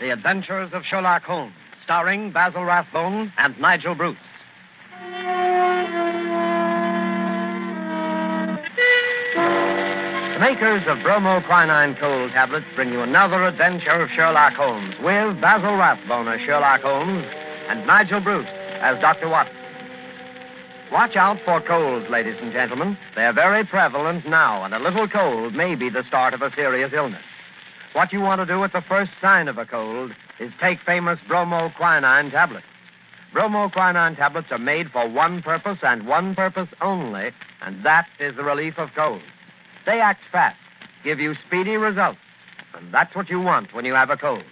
The 0.00 0.10
Adventures 0.10 0.70
of 0.72 0.84
Sherlock 0.88 1.24
Holmes, 1.24 1.52
starring 1.82 2.32
Basil 2.32 2.64
Rathbone 2.64 3.32
and 3.36 3.58
Nigel 3.60 3.96
Bruce. 3.96 4.16
The 10.34 10.38
makers 10.40 10.84
of 10.86 10.98
bromoquinine 10.98 11.98
cold 11.98 12.30
tablets 12.30 12.66
bring 12.76 12.92
you 12.92 13.02
another 13.02 13.44
adventure 13.44 14.02
of 14.02 14.08
Sherlock 14.14 14.52
Holmes 14.52 14.94
with 15.02 15.40
Basil 15.40 15.76
Rathbone 15.76 16.28
as 16.28 16.40
Sherlock 16.46 16.82
Holmes 16.82 17.26
and 17.68 17.84
Nigel 17.86 18.20
Bruce 18.20 18.48
as 18.80 19.00
Dr. 19.00 19.28
Watson. 19.28 19.54
Watch 20.90 21.16
out 21.16 21.38
for 21.44 21.60
colds, 21.60 22.08
ladies 22.08 22.36
and 22.40 22.52
gentlemen. 22.52 22.96
They're 23.14 23.32
very 23.32 23.64
prevalent 23.64 24.26
now, 24.26 24.64
and 24.64 24.72
a 24.72 24.78
little 24.78 25.06
cold 25.06 25.54
may 25.54 25.74
be 25.74 25.90
the 25.90 26.02
start 26.04 26.32
of 26.32 26.40
a 26.40 26.50
serious 26.54 26.92
illness. 26.94 27.22
What 27.92 28.12
you 28.12 28.20
want 28.20 28.40
to 28.40 28.46
do 28.46 28.64
at 28.64 28.72
the 28.72 28.82
first 28.88 29.10
sign 29.20 29.48
of 29.48 29.58
a 29.58 29.66
cold 29.66 30.12
is 30.40 30.52
take 30.60 30.78
famous 30.86 31.18
bromoquinine 31.28 32.30
tablets. 32.30 32.66
Bromoquinine 33.34 34.16
tablets 34.16 34.48
are 34.50 34.58
made 34.58 34.90
for 34.90 35.06
one 35.06 35.42
purpose 35.42 35.78
and 35.82 36.06
one 36.06 36.34
purpose 36.34 36.68
only, 36.80 37.32
and 37.60 37.84
that 37.84 38.06
is 38.18 38.36
the 38.36 38.44
relief 38.44 38.78
of 38.78 38.88
colds. 38.94 39.24
They 39.84 40.00
act 40.00 40.22
fast, 40.32 40.56
give 41.04 41.18
you 41.18 41.34
speedy 41.46 41.76
results, 41.76 42.18
and 42.74 42.94
that's 42.94 43.14
what 43.14 43.28
you 43.28 43.40
want 43.40 43.74
when 43.74 43.84
you 43.84 43.92
have 43.94 44.10
a 44.10 44.16
cold. 44.16 44.44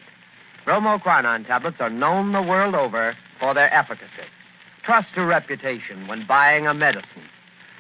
Bromoquinine 0.67 1.47
tablets 1.47 1.79
are 1.81 1.89
known 1.89 2.33
the 2.33 2.43
world 2.43 2.75
over 2.75 3.17
for 3.39 3.55
their 3.55 3.73
efficacy. 3.73 4.29
Trust 4.85 5.09
to 5.15 5.25
reputation 5.25 6.07
when 6.07 6.27
buying 6.27 6.67
a 6.67 6.75
medicine. 6.75 7.29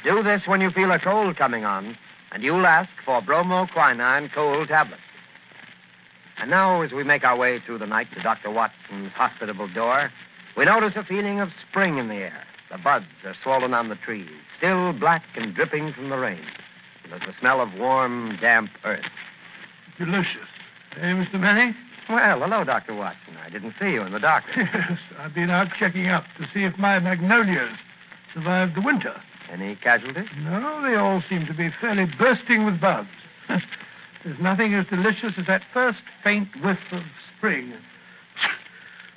Do 0.04 0.22
this 0.22 0.42
when 0.46 0.60
you 0.60 0.70
feel 0.70 0.90
a 0.90 0.98
cold 0.98 1.36
coming 1.36 1.64
on, 1.64 1.96
and 2.32 2.42
you'll 2.42 2.66
ask 2.66 2.90
for 3.04 3.20
bromoquinine 3.22 4.32
cold 4.32 4.68
tablets. 4.68 5.02
And 6.38 6.50
now, 6.50 6.82
as 6.82 6.92
we 6.92 7.02
make 7.02 7.24
our 7.24 7.36
way 7.36 7.60
through 7.64 7.78
the 7.78 7.86
night 7.86 8.08
to 8.14 8.22
Dr. 8.22 8.50
Watson's 8.50 9.12
hospitable 9.12 9.72
door, 9.72 10.10
we 10.56 10.64
notice 10.64 10.92
a 10.96 11.04
feeling 11.04 11.40
of 11.40 11.48
spring 11.68 11.98
in 11.98 12.08
the 12.08 12.14
air. 12.14 12.44
The 12.70 12.78
buds 12.78 13.06
are 13.24 13.34
swollen 13.42 13.72
on 13.72 13.88
the 13.88 13.94
trees, 13.94 14.28
still 14.58 14.92
black 14.92 15.22
and 15.36 15.54
dripping 15.54 15.92
from 15.92 16.10
the 16.10 16.16
rain. 16.16 16.44
There's 17.08 17.22
a 17.22 17.38
smell 17.38 17.60
of 17.60 17.72
warm, 17.74 18.36
damp 18.40 18.70
earth. 18.84 19.04
Delicious. 19.98 20.48
Hey, 20.94 21.12
Mr. 21.12 21.38
Manning? 21.38 21.74
Well, 22.08 22.38
hello, 22.38 22.62
Dr. 22.62 22.94
Watson. 22.94 23.36
I 23.44 23.50
didn't 23.50 23.74
see 23.80 23.90
you 23.90 24.02
in 24.02 24.12
the 24.12 24.20
doctor. 24.20 24.52
Yes, 24.72 24.98
I've 25.18 25.34
been 25.34 25.50
out 25.50 25.68
checking 25.76 26.06
up 26.06 26.22
to 26.38 26.46
see 26.54 26.62
if 26.62 26.78
my 26.78 27.00
magnolias 27.00 27.76
survived 28.32 28.76
the 28.76 28.80
winter. 28.80 29.14
Any 29.52 29.74
casualties? 29.76 30.28
No, 30.38 30.82
they 30.82 30.94
all 30.94 31.22
seem 31.28 31.46
to 31.46 31.54
be 31.54 31.70
fairly 31.80 32.06
bursting 32.18 32.64
with 32.64 32.80
buds. 32.80 33.08
There's 34.24 34.38
nothing 34.40 34.74
as 34.74 34.86
delicious 34.86 35.32
as 35.36 35.46
that 35.48 35.62
first 35.74 35.98
faint 36.22 36.48
whiff 36.62 36.78
of 36.92 37.02
spring. 37.36 37.72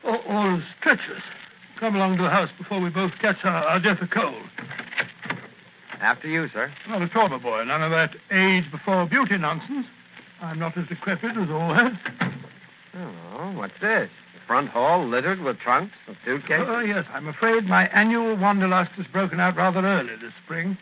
All, 0.03 0.21
all 0.27 0.57
is 0.57 0.63
treacherous. 0.81 1.23
Come 1.79 1.95
along 1.95 2.17
to 2.17 2.23
the 2.23 2.29
house 2.29 2.49
before 2.57 2.81
we 2.81 2.89
both 2.89 3.11
catch 3.21 3.37
our, 3.43 3.63
our 3.65 3.79
death 3.79 4.01
of 4.01 4.09
cold. 4.09 4.43
After 6.01 6.27
you, 6.27 6.47
sir. 6.53 6.71
Not 6.87 7.03
at 7.03 7.15
all, 7.15 7.29
my 7.29 7.37
boy. 7.37 7.63
None 7.65 7.83
of 7.83 7.91
that 7.91 8.11
age 8.31 8.71
before 8.71 9.05
beauty 9.05 9.37
nonsense. 9.37 9.85
I'm 10.41 10.57
not 10.57 10.77
as 10.77 10.87
decrepit 10.87 11.31
as 11.37 11.49
all 11.51 11.69
that. 11.75 12.28
Oh, 12.95 13.53
what's 13.55 13.73
this? 13.81 14.09
The 14.33 14.41
front 14.47 14.69
hall 14.69 15.07
littered 15.07 15.41
with 15.41 15.59
trunks 15.59 15.93
and 16.07 16.15
suitcases? 16.25 16.65
Oh, 16.67 16.79
yes. 16.79 17.05
I'm 17.13 17.27
afraid 17.27 17.65
my 17.65 17.87
annual 17.89 18.35
wanderlust 18.35 18.91
has 18.91 19.05
broken 19.07 19.39
out 19.39 19.55
rather 19.55 19.79
early 19.79 20.15
this 20.21 20.33
spring. 20.43 20.77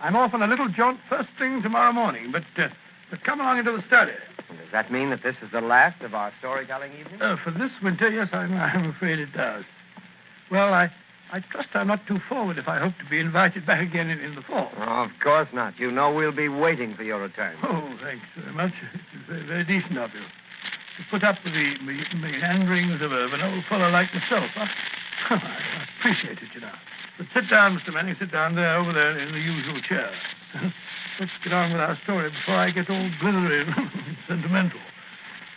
I'm 0.00 0.14
off 0.14 0.34
on 0.34 0.42
a 0.42 0.46
little 0.46 0.68
jaunt 0.68 1.00
first 1.08 1.28
thing 1.38 1.62
tomorrow 1.62 1.92
morning, 1.92 2.30
but, 2.32 2.44
uh, 2.62 2.68
but 3.10 3.24
come 3.24 3.40
along 3.40 3.58
into 3.58 3.72
the 3.72 3.82
study. 3.86 4.12
Does 4.48 4.72
that 4.72 4.92
mean 4.92 5.10
that 5.10 5.22
this 5.22 5.36
is 5.42 5.50
the 5.52 5.60
last 5.60 6.00
of 6.02 6.14
our 6.14 6.32
storytelling 6.38 6.92
evening? 6.92 7.20
Uh, 7.20 7.36
for 7.42 7.50
this 7.50 7.70
winter, 7.82 8.08
yes, 8.08 8.28
I'm, 8.32 8.54
I'm 8.54 8.90
afraid 8.90 9.18
it 9.18 9.32
does. 9.32 9.64
Well, 10.50 10.72
I, 10.72 10.88
I 11.32 11.40
trust 11.50 11.68
I'm 11.74 11.88
not 11.88 12.06
too 12.06 12.18
forward 12.28 12.58
if 12.58 12.68
I 12.68 12.78
hope 12.78 12.94
to 13.02 13.10
be 13.10 13.18
invited 13.18 13.66
back 13.66 13.82
again 13.82 14.08
in, 14.08 14.20
in 14.20 14.34
the 14.34 14.42
fall. 14.42 14.70
Oh, 14.78 15.04
of 15.04 15.10
course 15.22 15.48
not. 15.52 15.78
You 15.78 15.90
know 15.90 16.12
we'll 16.14 16.32
be 16.32 16.48
waiting 16.48 16.94
for 16.94 17.02
your 17.02 17.20
return. 17.20 17.56
Oh, 17.62 17.96
thanks 18.02 18.24
very 18.36 18.54
much. 18.54 18.72
It's 18.94 19.26
very, 19.28 19.46
very 19.46 19.64
decent 19.64 19.98
of 19.98 20.10
you. 20.14 20.22
To 20.98 21.02
put 21.10 21.22
up 21.22 21.36
with 21.44 21.54
the 21.54 21.78
me- 21.86 22.02
meanderings 22.14 23.00
of, 23.00 23.12
a- 23.12 23.24
of 23.26 23.32
an 23.32 23.40
old 23.42 23.64
fellow 23.68 23.88
like 23.90 24.08
myself. 24.12 24.50
I, 24.56 24.66
I 25.30 25.86
appreciate 25.98 26.38
it, 26.42 26.48
you 26.54 26.60
know. 26.60 26.74
But 27.18 27.26
sit 27.34 27.48
down, 27.50 27.78
Mr. 27.78 27.94
Manning. 27.94 28.16
Sit 28.18 28.32
down 28.32 28.54
there, 28.56 28.76
over 28.76 28.92
there, 28.92 29.16
in 29.18 29.30
the 29.32 29.38
usual 29.38 29.80
chair. 29.82 30.10
Let's 31.20 31.32
get 31.44 31.52
on 31.52 31.72
with 31.72 31.80
our 31.80 31.96
story 32.04 32.30
before 32.30 32.56
I 32.56 32.70
get 32.70 32.90
all 32.90 33.10
glittery 33.20 33.62
and 33.76 34.16
sentimental. 34.26 34.80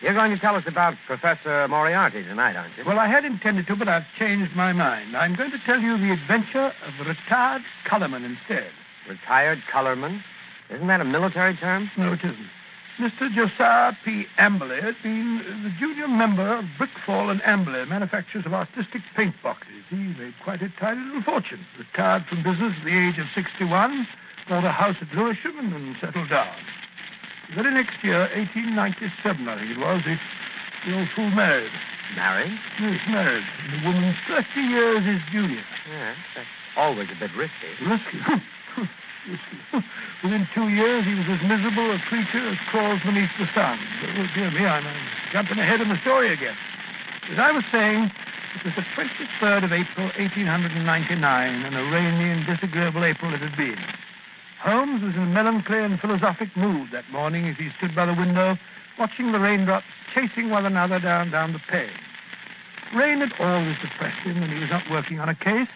You're 0.01 0.13
going 0.15 0.31
to 0.31 0.39
tell 0.39 0.55
us 0.55 0.63
about 0.67 0.95
Professor 1.05 1.67
Moriarty 1.67 2.23
tonight, 2.23 2.55
aren't 2.55 2.75
you? 2.77 2.83
Well, 2.87 2.97
I 2.99 3.07
had 3.07 3.23
intended 3.25 3.67
to, 3.67 3.75
but 3.75 3.87
I've 3.87 4.05
changed 4.17 4.55
my 4.55 4.73
mind. 4.73 5.15
I'm 5.15 5.35
going 5.35 5.51
to 5.51 5.59
tell 5.65 5.79
you 5.79 5.97
the 5.97 6.11
adventure 6.13 6.71
of 6.85 6.93
a 7.05 7.09
retired 7.09 7.61
colorman 7.89 8.25
instead. 8.25 8.71
Retired 9.07 9.59
colorman? 9.71 10.21
Isn't 10.73 10.87
that 10.87 11.01
a 11.01 11.05
military 11.05 11.55
term? 11.57 11.91
No, 11.97 12.13
it 12.13 12.19
isn't. 12.23 12.49
Mr. 12.99 13.33
Josiah 13.33 13.93
P. 14.03 14.25
Amberley 14.37 14.81
has 14.81 14.95
been 15.01 15.41
the 15.63 15.71
junior 15.79 16.07
member 16.07 16.59
of 16.59 16.65
Brickfall 16.77 17.31
and 17.31 17.41
Amberley, 17.41 17.87
manufacturers 17.87 18.45
of 18.45 18.53
artistic 18.53 19.01
paint 19.15 19.33
boxes. 19.41 19.83
He 19.89 19.95
made 19.95 20.33
quite 20.43 20.61
a 20.61 20.69
tidy 20.79 20.99
little 20.99 21.23
fortune. 21.23 21.65
Retired 21.79 22.25
from 22.27 22.43
business 22.43 22.73
at 22.77 22.85
the 22.85 22.93
age 22.93 23.17
of 23.17 23.25
61, 23.33 24.07
bought 24.49 24.65
a 24.65 24.71
house 24.71 24.97
at 25.01 25.07
Lewisham, 25.15 25.57
and 25.57 25.73
then 25.73 25.95
settled 26.01 26.29
down. 26.29 26.53
The 27.49 27.63
very 27.63 27.73
next 27.73 28.03
year, 28.03 28.27
1897, 28.35 29.47
I 29.47 29.55
think 29.57 29.71
it 29.71 29.79
was, 29.79 30.01
the, 30.05 30.15
the 30.85 30.97
old 30.99 31.07
fool 31.15 31.31
married. 31.31 31.71
Married? 32.15 32.59
Yes, 32.79 32.99
married. 33.07 33.45
The 33.71 33.87
woman 33.87 34.15
30 34.27 34.45
years 34.61 35.05
his 35.05 35.21
junior. 35.31 35.63
Yes, 35.89 36.17
that's 36.35 36.47
always 36.75 37.07
a 37.09 37.17
bit 37.19 37.31
risky. 37.35 37.71
Risky. 37.87 38.19
Within 40.23 40.47
two 40.53 40.69
years, 40.69 41.05
he 41.05 41.13
was 41.13 41.25
as 41.29 41.41
miserable 41.45 41.93
a 41.93 41.99
creature 42.09 42.49
as 42.49 42.57
crawls 42.69 43.01
beneath 43.05 43.29
the 43.37 43.45
sun. 43.53 43.77
Oh, 43.77 44.25
dear 44.33 44.51
me, 44.51 44.65
I'm, 44.65 44.85
I'm 44.85 45.01
jumping 45.31 45.59
ahead 45.59 45.81
in 45.81 45.89
the 45.89 45.99
story 46.01 46.33
again. 46.33 46.55
As 47.31 47.37
I 47.37 47.51
was 47.51 47.63
saying, 47.71 48.09
it 48.57 48.65
was 48.65 48.73
the 48.75 48.85
23rd 48.97 49.65
of 49.65 49.71
April, 49.71 50.09
1899, 50.17 51.65
and 51.65 51.75
a 51.75 51.83
rainy 51.91 52.31
and 52.31 52.45
disagreeable 52.45 53.05
April 53.05 53.33
it 53.33 53.41
had 53.41 53.55
been. 53.55 53.77
Holmes 54.61 55.01
was 55.01 55.15
in 55.15 55.23
a 55.23 55.33
melancholy 55.33 55.79
and 55.79 55.99
philosophic 55.99 56.55
mood 56.57 56.89
that 56.91 57.09
morning 57.11 57.47
as 57.47 57.57
he 57.57 57.69
stood 57.77 57.95
by 57.95 58.05
the 58.05 58.13
window, 58.13 58.57
watching 58.99 59.31
the 59.31 59.39
raindrops 59.39 59.85
chasing 60.13 60.49
one 60.49 60.65
another 60.65 60.99
down, 60.99 61.31
down 61.31 61.53
the 61.53 61.61
pane. 61.69 61.89
Rain 62.93 63.21
had 63.21 63.31
always 63.39 63.77
depressed 63.81 64.19
him 64.25 64.41
when 64.41 64.51
he 64.51 64.59
was 64.59 64.69
not 64.69 64.83
working 64.91 65.19
on 65.19 65.29
a 65.29 65.35
case. 65.35 65.69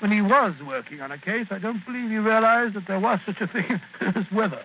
When 0.00 0.10
he 0.10 0.20
was 0.20 0.54
working 0.66 1.00
on 1.00 1.12
a 1.12 1.18
case, 1.18 1.46
I 1.50 1.58
don't 1.58 1.84
believe 1.86 2.10
he 2.10 2.16
realized 2.16 2.74
that 2.74 2.84
there 2.86 3.00
was 3.00 3.20
such 3.24 3.40
a 3.40 3.46
thing 3.46 3.80
as 4.00 4.24
weather. 4.32 4.62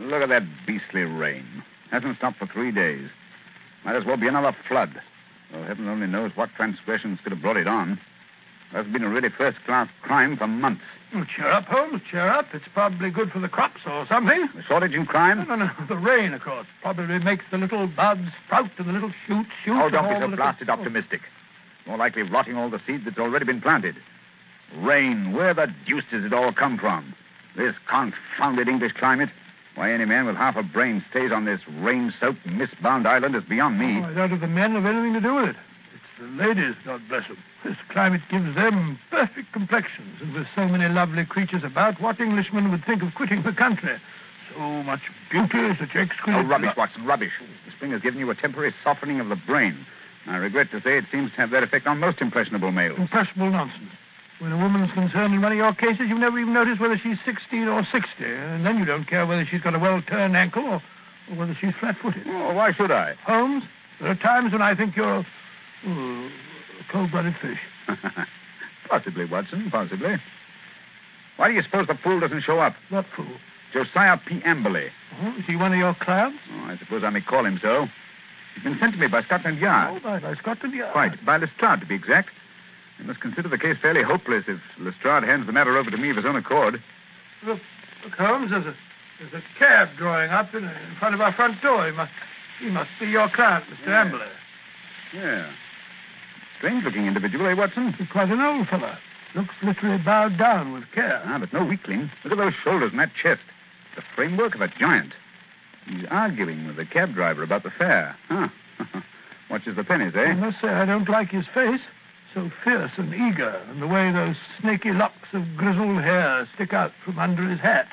Look 0.00 0.22
at 0.22 0.28
that 0.28 0.42
beastly 0.66 1.02
rain. 1.02 1.62
Hasn't 1.90 2.16
stopped 2.16 2.38
for 2.38 2.46
three 2.46 2.72
days. 2.72 3.08
Might 3.84 3.96
as 3.96 4.04
well 4.04 4.16
be 4.16 4.26
another 4.26 4.56
flood. 4.66 4.94
Though 5.52 5.62
heaven 5.62 5.88
only 5.88 6.06
knows 6.06 6.32
what 6.34 6.50
transgressions 6.56 7.18
could 7.22 7.32
have 7.32 7.42
brought 7.42 7.56
it 7.56 7.68
on. 7.68 8.00
That's 8.72 8.88
been 8.88 9.04
a 9.04 9.08
really 9.08 9.28
first-class 9.28 9.88
crime 10.02 10.36
for 10.36 10.48
months. 10.48 10.82
Oh, 11.14 11.22
cheer 11.36 11.48
up, 11.50 11.64
Holmes, 11.66 12.00
cheer 12.10 12.26
up. 12.28 12.46
It's 12.52 12.64
probably 12.74 13.08
good 13.10 13.30
for 13.30 13.38
the 13.38 13.48
crops 13.48 13.80
or 13.86 14.04
something. 14.08 14.48
A 14.58 14.62
shortage 14.64 14.92
in 14.94 15.00
No, 15.04 15.06
crime? 15.06 15.46
no, 15.48 15.54
no. 15.54 15.70
The 15.88 15.96
rain, 15.96 16.34
of 16.34 16.42
course, 16.42 16.66
probably 16.82 17.18
makes 17.20 17.44
the 17.52 17.58
little 17.58 17.86
buds 17.86 18.22
sprout 18.44 18.70
and 18.78 18.88
the 18.88 18.92
little 18.92 19.12
shoots 19.26 19.50
shoot. 19.64 19.74
Oh, 19.80 19.88
don't 19.90 20.04
be 20.08 20.14
the 20.14 20.14
so 20.16 20.20
little- 20.26 20.36
blasted 20.36 20.68
optimistic. 20.70 21.20
More 21.86 21.98
likely 21.98 22.22
rotting 22.22 22.56
all 22.56 22.68
the 22.68 22.80
seed 22.84 23.04
that's 23.04 23.18
already 23.18 23.44
been 23.44 23.60
planted. 23.60 23.94
Rain, 24.78 25.32
where 25.32 25.54
the 25.54 25.68
deuce 25.86 26.04
does 26.10 26.24
it 26.24 26.32
all 26.32 26.52
come 26.52 26.76
from? 26.78 27.14
This 27.56 27.76
confounded 27.88 28.66
English 28.68 28.92
climate? 28.98 29.28
Why 29.76 29.92
any 29.92 30.04
man 30.04 30.26
with 30.26 30.36
half 30.36 30.56
a 30.56 30.62
brain 30.64 31.04
stays 31.10 31.30
on 31.30 31.44
this 31.44 31.60
rain-soaked, 31.68 32.44
mist-bound 32.46 33.06
island 33.06 33.36
is 33.36 33.44
beyond 33.44 33.78
me. 33.78 34.00
Oh, 34.00 34.08
I 34.10 34.14
doubt 34.14 34.32
if 34.32 34.40
the 34.40 34.46
men 34.48 34.72
have 34.74 34.86
anything 34.86 35.12
to 35.14 35.20
do 35.20 35.34
with 35.34 35.50
it. 35.50 35.56
The 36.20 36.26
ladies, 36.26 36.74
God 36.84 37.02
bless 37.08 37.26
them. 37.26 37.38
This 37.64 37.76
climate 37.90 38.20
gives 38.30 38.54
them 38.54 38.98
perfect 39.10 39.52
complexions, 39.52 40.20
and 40.22 40.32
with 40.32 40.46
so 40.54 40.68
many 40.68 40.88
lovely 40.88 41.24
creatures 41.26 41.62
about, 41.64 42.00
what 42.00 42.20
Englishman 42.20 42.70
would 42.70 42.84
think 42.86 43.02
of 43.02 43.14
quitting 43.16 43.42
the 43.42 43.52
country? 43.52 43.98
So 44.54 44.60
much 44.84 45.00
beauty, 45.30 45.74
such 45.80 45.96
exquisite... 45.96 46.38
Oh, 46.38 46.42
rubbish, 46.46 46.70
Watson, 46.76 47.04
rubbish. 47.04 47.32
The 47.66 47.72
spring 47.74 47.90
has 47.90 48.00
given 48.00 48.20
you 48.20 48.30
a 48.30 48.34
temporary 48.36 48.72
softening 48.84 49.18
of 49.18 49.28
the 49.28 49.34
brain. 49.34 49.84
I 50.26 50.36
regret 50.36 50.70
to 50.70 50.80
say 50.80 50.98
it 50.98 51.04
seems 51.10 51.32
to 51.32 51.36
have 51.38 51.50
that 51.50 51.64
effect 51.64 51.86
on 51.86 51.98
most 51.98 52.20
impressionable 52.20 52.70
males. 52.70 52.98
Impressionable 52.98 53.50
nonsense. 53.50 53.90
When 54.38 54.52
a 54.52 54.56
woman's 54.56 54.92
concerned 54.92 55.34
in 55.34 55.42
one 55.42 55.52
of 55.52 55.58
your 55.58 55.74
cases, 55.74 56.06
you 56.08 56.18
never 56.18 56.38
even 56.38 56.54
notice 56.54 56.78
whether 56.78 56.96
she's 56.96 57.18
16 57.24 57.66
or 57.66 57.82
60. 57.90 58.06
And 58.20 58.64
then 58.64 58.78
you 58.78 58.84
don't 58.84 59.08
care 59.08 59.26
whether 59.26 59.44
she's 59.50 59.60
got 59.60 59.74
a 59.74 59.78
well-turned 59.78 60.36
ankle 60.36 60.64
or, 60.64 60.82
or 61.30 61.36
whether 61.36 61.56
she's 61.60 61.74
flat-footed. 61.80 62.22
Oh, 62.26 62.54
why 62.54 62.72
should 62.72 62.90
I? 62.90 63.14
Holmes, 63.26 63.64
there 64.00 64.10
are 64.10 64.16
times 64.16 64.52
when 64.52 64.62
I 64.62 64.74
think 64.74 64.96
you're 64.96 65.26
Hmm. 65.84 65.90
oh, 65.90 66.28
a 66.80 66.92
cold-blooded 66.92 67.34
fish. 67.40 67.58
possibly, 68.88 69.24
Watson, 69.26 69.68
possibly. 69.70 70.16
Why 71.36 71.48
do 71.48 71.54
you 71.54 71.62
suppose 71.62 71.86
the 71.86 71.98
fool 72.02 72.20
doesn't 72.20 72.42
show 72.42 72.60
up? 72.60 72.74
What 72.90 73.06
fool? 73.16 73.36
Josiah 73.72 74.16
P. 74.26 74.40
Amberley. 74.46 74.88
Oh, 75.20 75.34
is 75.38 75.44
he 75.46 75.56
one 75.56 75.72
of 75.72 75.78
your 75.78 75.94
clients? 76.00 76.38
Oh, 76.52 76.64
I 76.66 76.78
suppose 76.78 77.02
I 77.04 77.10
may 77.10 77.20
call 77.20 77.44
him 77.44 77.58
so. 77.60 77.86
He's 78.54 78.62
been 78.62 78.78
sent 78.78 78.92
to 78.94 78.98
me 78.98 79.08
by 79.08 79.22
Scotland 79.22 79.58
Yard. 79.58 79.96
Oh, 79.96 80.02
by, 80.02 80.20
by 80.20 80.34
Scotland 80.36 80.74
Yard. 80.74 80.92
Quite. 80.92 81.24
By 81.26 81.38
Lestrade, 81.38 81.80
to 81.80 81.86
be 81.86 81.96
exact. 81.96 82.30
You 82.98 83.04
must 83.04 83.20
consider 83.20 83.48
the 83.48 83.58
case 83.58 83.76
fairly 83.82 84.04
hopeless 84.04 84.44
if 84.46 84.60
Lestrade 84.78 85.24
hands 85.24 85.46
the 85.46 85.52
matter 85.52 85.76
over 85.76 85.90
to 85.90 85.96
me 85.96 86.10
of 86.10 86.16
his 86.16 86.24
own 86.24 86.36
accord. 86.36 86.80
Look, 87.44 87.58
look, 88.04 88.12
Holmes, 88.14 88.50
there's 88.50 88.66
a, 88.66 88.74
there's 89.18 89.42
a 89.42 89.58
cab 89.58 89.88
drawing 89.98 90.30
up 90.30 90.54
in, 90.54 90.64
in 90.64 90.96
front 91.00 91.16
of 91.16 91.20
our 91.20 91.32
front 91.32 91.60
door. 91.60 91.84
He 91.84 91.92
must, 91.92 92.12
he 92.60 92.70
must 92.70 92.90
be 93.00 93.06
your 93.06 93.28
client, 93.34 93.64
Mr. 93.64 93.88
Yeah. 93.88 94.04
Amberley. 94.04 94.28
Yeah. 95.12 95.50
Strange-looking 96.58 97.06
individual, 97.06 97.46
eh, 97.46 97.54
Watson? 97.54 97.94
He's 97.98 98.08
quite 98.08 98.30
an 98.30 98.40
old 98.40 98.68
fellow. 98.68 98.96
Looks 99.34 99.54
literally 99.62 99.98
bowed 99.98 100.38
down 100.38 100.72
with 100.72 100.84
care. 100.94 101.22
Ah, 101.26 101.38
but 101.38 101.52
no 101.52 101.64
weakling. 101.64 102.10
Look 102.22 102.32
at 102.32 102.38
those 102.38 102.52
shoulders 102.62 102.90
and 102.92 103.00
that 103.00 103.10
chest. 103.20 103.42
The 103.96 104.02
framework 104.14 104.54
of 104.54 104.60
a 104.60 104.68
giant. 104.68 105.12
He's 105.86 106.04
arguing 106.10 106.66
with 106.66 106.76
the 106.76 106.86
cab 106.86 107.14
driver 107.14 107.42
about 107.42 107.62
the 107.62 107.70
fare. 107.70 108.16
Huh. 108.28 108.48
Watches 109.50 109.76
the 109.76 109.84
pennies, 109.84 110.14
eh? 110.16 110.20
I 110.20 110.34
must 110.34 110.60
say 110.62 110.68
I 110.68 110.84
don't 110.84 111.08
like 111.08 111.30
his 111.30 111.44
face. 111.52 111.80
So 112.32 112.50
fierce 112.64 112.90
and 112.96 113.14
eager, 113.14 113.62
and 113.68 113.80
the 113.80 113.86
way 113.86 114.10
those 114.10 114.34
snaky 114.60 114.90
locks 114.92 115.28
of 115.32 115.56
grizzled 115.56 116.02
hair 116.02 116.48
stick 116.54 116.72
out 116.72 116.90
from 117.04 117.18
under 117.18 117.48
his 117.48 117.60
hat. 117.60 117.86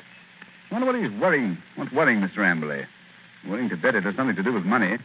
wonder 0.72 0.86
what 0.86 1.00
he's 1.00 1.12
worrying. 1.20 1.58
What's 1.76 1.92
worrying 1.92 2.20
Mr. 2.20 2.38
Amberley? 2.38 2.84
Willing 3.48 3.68
to 3.68 3.76
bet 3.76 3.94
it 3.94 4.02
has 4.02 4.16
something 4.16 4.34
to 4.34 4.42
do 4.42 4.52
with 4.52 4.64
money. 4.64 4.98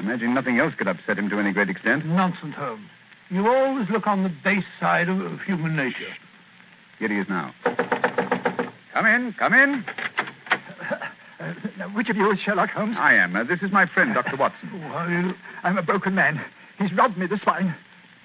I 0.00 0.02
imagine 0.02 0.32
nothing 0.32 0.58
else 0.58 0.72
could 0.78 0.88
upset 0.88 1.18
him 1.18 1.28
to 1.28 1.38
any 1.38 1.52
great 1.52 1.68
extent. 1.68 2.06
Nonsense, 2.06 2.54
Holmes. 2.56 2.88
You 3.28 3.46
always 3.46 3.86
look 3.90 4.06
on 4.06 4.22
the 4.22 4.30
base 4.42 4.64
side 4.80 5.10
of, 5.10 5.20
of 5.20 5.40
human 5.42 5.76
nature. 5.76 6.08
Here 6.98 7.08
he 7.10 7.18
is 7.18 7.26
now. 7.28 7.52
Come 8.94 9.04
in, 9.04 9.34
come 9.38 9.52
in. 9.52 9.84
Uh, 11.38 11.54
now, 11.76 11.88
which 11.88 12.08
of 12.08 12.16
you 12.16 12.32
is 12.32 12.38
Sherlock 12.38 12.70
Holmes? 12.70 12.96
I 12.98 13.12
am. 13.12 13.36
Uh, 13.36 13.44
this 13.44 13.60
is 13.60 13.70
my 13.72 13.84
friend, 13.86 14.14
Dr. 14.14 14.36
Watson. 14.38 14.70
You... 15.10 15.34
I'm 15.62 15.76
a 15.76 15.82
broken 15.82 16.14
man. 16.14 16.40
He's 16.78 16.92
robbed 16.94 17.18
me, 17.18 17.26
the 17.26 17.38
swine. 17.42 17.74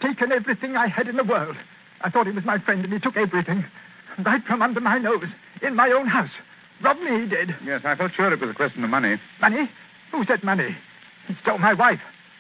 Taken 0.01 0.31
everything 0.31 0.77
I 0.77 0.88
had 0.88 1.10
in 1.10 1.18
the 1.18 1.24
world. 1.25 1.57
I 2.01 2.10
thought 2.10 2.25
he 2.25 2.31
was 2.31 2.45
my 2.45 2.57
friend, 2.60 2.86
and 2.86 2.94
he 2.94 3.00
took 3.00 3.18
everything. 3.18 3.66
Right 4.25 4.42
from 4.45 4.62
under 4.62 4.80
my 4.80 4.98
nose. 4.98 5.27
In 5.62 5.75
my 5.75 5.92
own 5.92 6.07
house. 6.07 6.31
Robbed 6.81 7.01
me, 7.01 7.22
he 7.22 7.27
did. 7.27 7.54
Yes, 7.66 7.81
I 7.83 7.95
felt 7.95 8.13
sure 8.16 8.31
it 8.31 8.39
was 8.39 8.50
a 8.50 8.54
question 8.54 8.81
of 8.83 8.89
money. 8.89 9.18
Money? 9.42 9.69
Who 10.13 10.24
said 10.24 10.42
money? 10.42 10.75
He 11.27 11.36
stole 11.42 11.57
my 11.57 11.74
wife. 11.74 12.00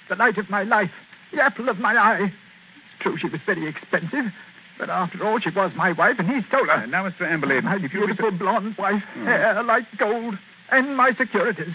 The 0.09 0.15
light 0.15 0.37
of 0.37 0.49
my 0.49 0.63
life. 0.63 0.91
The 1.33 1.41
apple 1.43 1.69
of 1.69 1.77
my 1.79 1.95
eye. 1.95 2.25
It's 2.31 3.01
true 3.01 3.17
she 3.17 3.27
was 3.27 3.41
very 3.45 3.67
expensive. 3.67 4.31
But 4.77 4.89
after 4.89 5.25
all, 5.25 5.39
she 5.39 5.49
was 5.49 5.71
my 5.75 5.93
wife, 5.93 6.15
and 6.19 6.27
he 6.29 6.41
stole 6.47 6.65
her. 6.65 6.83
Uh, 6.83 6.85
now, 6.85 7.07
Mr. 7.09 7.21
Amberley, 7.21 7.63
my 7.63 7.75
if 7.75 7.83
you 7.83 7.89
beautiful 8.05 8.31
blonde 8.31 8.75
wife, 8.77 9.01
Hmm. 9.13 9.25
hair 9.25 9.63
like 9.63 9.85
gold, 9.97 10.35
and 10.71 10.97
my 10.97 11.13
securities. 11.17 11.73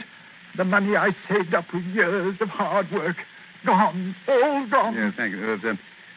The 0.56 0.64
money 0.64 0.96
I 0.96 1.10
saved 1.28 1.54
up 1.54 1.64
with 1.72 1.84
years 1.84 2.36
of 2.40 2.48
hard 2.48 2.90
work. 2.92 3.16
Gone. 3.64 4.14
All 4.28 4.66
gone. 4.68 4.94
Yes, 4.94 5.14
thank 5.16 5.32
you. 5.32 5.58
Uh, 5.64 5.74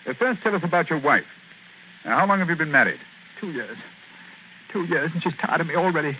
uh, 0.09 0.13
first, 0.19 0.41
tell 0.43 0.55
us 0.55 0.61
about 0.63 0.89
your 0.89 0.99
wife. 0.99 1.23
How 2.03 2.25
long 2.25 2.39
have 2.39 2.49
you 2.49 2.55
been 2.55 2.71
married? 2.71 2.99
Two 3.39 3.51
years. 3.51 3.77
Two 4.71 4.83
years, 4.85 5.11
and 5.13 5.21
she's 5.23 5.33
tired 5.39 5.61
of 5.61 5.67
me 5.67 5.75
already. 5.75 6.17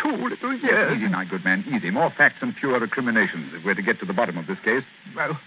Two 0.00 0.16
little 0.16 0.56
years. 0.56 0.96
Easy 0.96 1.08
now, 1.08 1.24
good 1.24 1.44
man. 1.44 1.64
Easy. 1.74 1.90
More 1.90 2.10
facts 2.16 2.38
and 2.40 2.54
fewer 2.54 2.78
recriminations 2.78 3.52
if 3.54 3.64
we're 3.64 3.74
to 3.74 3.82
get 3.82 4.00
to 4.00 4.06
the 4.06 4.12
bottom 4.12 4.38
of 4.38 4.46
this 4.46 4.58
case. 4.64 4.84
Well, 5.14 5.38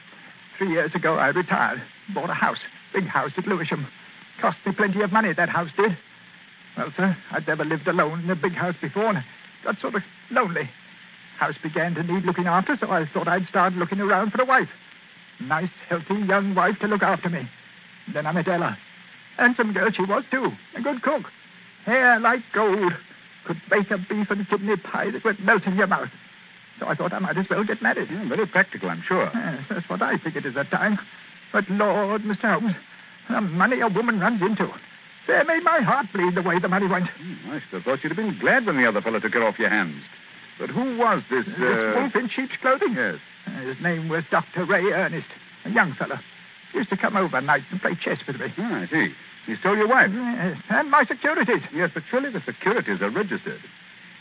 three 0.58 0.70
years 0.70 0.94
ago 0.94 1.16
I 1.16 1.28
retired. 1.28 1.82
Bought 2.14 2.30
a 2.30 2.34
house. 2.34 2.60
Big 2.94 3.06
house 3.06 3.32
at 3.38 3.48
Lewisham. 3.48 3.88
Cost 4.40 4.58
me 4.66 4.74
plenty 4.74 5.02
of 5.02 5.12
money, 5.12 5.34
that 5.34 5.50
house 5.50 5.70
did. 5.76 5.98
Well, 6.78 6.92
sir, 6.96 7.18
I'd 7.32 7.48
never 7.48 7.66
lived 7.66 7.88
alone 7.88 8.26
in 8.26 8.30
a 8.30 8.36
big 8.36 8.54
house 8.54 8.76
before 8.82 9.10
and 9.10 9.24
got 9.64 9.80
sort 9.80 9.96
of 9.96 10.04
lonely. 10.30 10.70
House 11.40 11.56
began 11.62 11.96
to 11.96 12.04
need 12.04 12.24
looking 12.24 12.48
after, 12.48 12.78
so 12.80 12.92
I 12.92 13.06
thought 13.14 13.28
I'd 13.28 13.48
start 13.48 13.74
looking 13.74 14.00
around 14.00 14.32
for 14.32 14.42
a 14.42 14.46
wife. 14.46 14.70
Nice, 15.42 15.70
healthy 15.90 16.16
young 16.16 16.56
wife 16.56 16.76
to 16.82 16.88
look 16.88 17.02
after 17.02 17.30
me. 17.30 17.50
Then 18.14 18.26
I 18.26 18.32
met 18.32 18.48
Ella. 18.48 18.78
Handsome 19.38 19.74
girl 19.74 19.90
she 19.92 20.04
was, 20.04 20.24
too. 20.32 20.52
A 20.78 20.82
good 20.82 21.02
cook. 21.02 21.24
Hair 21.86 22.20
like 22.20 22.42
gold. 22.54 22.94
Could 23.46 23.62
bake 23.70 23.92
a 23.92 23.98
beef 23.98 24.30
and 24.32 24.48
kidney 24.50 24.76
pie 24.78 25.12
that 25.12 25.24
would 25.24 25.40
melt 25.40 25.64
in 25.66 25.76
your 25.76 25.88
mouth. 25.88 26.10
So 26.80 26.88
I 26.88 26.96
thought 26.96 27.14
I 27.14 27.20
might 27.20 27.38
as 27.38 27.46
well 27.50 27.64
get 27.64 27.82
married. 27.82 28.10
Yeah, 28.12 28.28
very 28.28 28.46
practical, 28.48 28.90
I'm 28.90 29.04
sure. 29.08 29.32
Yes, 29.34 29.64
that's 29.70 29.90
what 29.90 30.02
I 30.02 30.18
figured 30.18 30.46
at 30.46 30.56
that 30.56 30.72
time. 30.72 30.98
But 31.54 31.70
Lord, 31.70 32.24
Mr. 32.24 32.52
Holmes, 32.60 32.76
the 33.30 33.42
money 33.42 33.80
a 33.82 33.88
woman 33.88 34.20
runs 34.20 34.42
into. 34.42 34.68
They 35.28 35.42
made 35.48 35.64
my 35.64 35.80
heart 35.82 36.08
bleed 36.14 36.36
the 36.36 36.42
way 36.42 36.60
the 36.60 36.68
money 36.68 36.88
went. 36.88 37.08
Hmm, 37.10 37.52
I 37.52 37.60
should 37.62 37.74
have 37.74 37.84
thought 37.84 38.04
you'd 38.04 38.10
have 38.12 38.18
been 38.18 38.38
glad 38.40 38.66
when 38.66 38.78
the 38.78 38.86
other 38.88 39.02
fellow 39.02 39.20
took 39.20 39.34
it 39.36 39.42
off 39.42 39.58
your 39.58 39.70
hands. 39.70 40.04
But 40.60 40.70
who 40.70 40.98
was 40.98 41.24
this? 41.30 41.46
This 41.46 41.56
Uh... 41.60 41.94
wolf 42.00 42.16
in 42.16 42.30
sheep's 42.30 42.54
clothing? 42.62 42.94
Yes. 42.96 43.16
Uh, 43.48 43.52
His 43.62 43.78
name 43.82 44.10
was 44.10 44.24
Dr. 44.30 44.66
Ray 44.66 44.92
Ernest, 44.92 45.28
a 45.66 45.70
young 45.70 45.94
fellow. 45.94 46.18
Used 46.76 46.90
to 46.90 46.98
come 46.98 47.16
over 47.16 47.40
nights 47.40 47.66
and 47.72 47.82
play 47.82 47.96
chess 47.96 48.20
with 48.28 48.36
me. 48.36 48.48
Ah, 48.58 48.82
I 48.82 48.88
see. 48.88 49.14
He 49.48 49.56
stole 49.56 49.78
your 49.78 49.88
wife. 49.88 50.10
Yes, 50.12 50.58
and 50.70 50.92
my 50.92 51.06
securities. 51.06 51.62
Yes, 51.74 51.92
but 51.94 52.04
surely 52.12 52.30
the 52.32 52.42
securities 52.46 53.02
are 53.02 53.10
registered. 53.10 53.62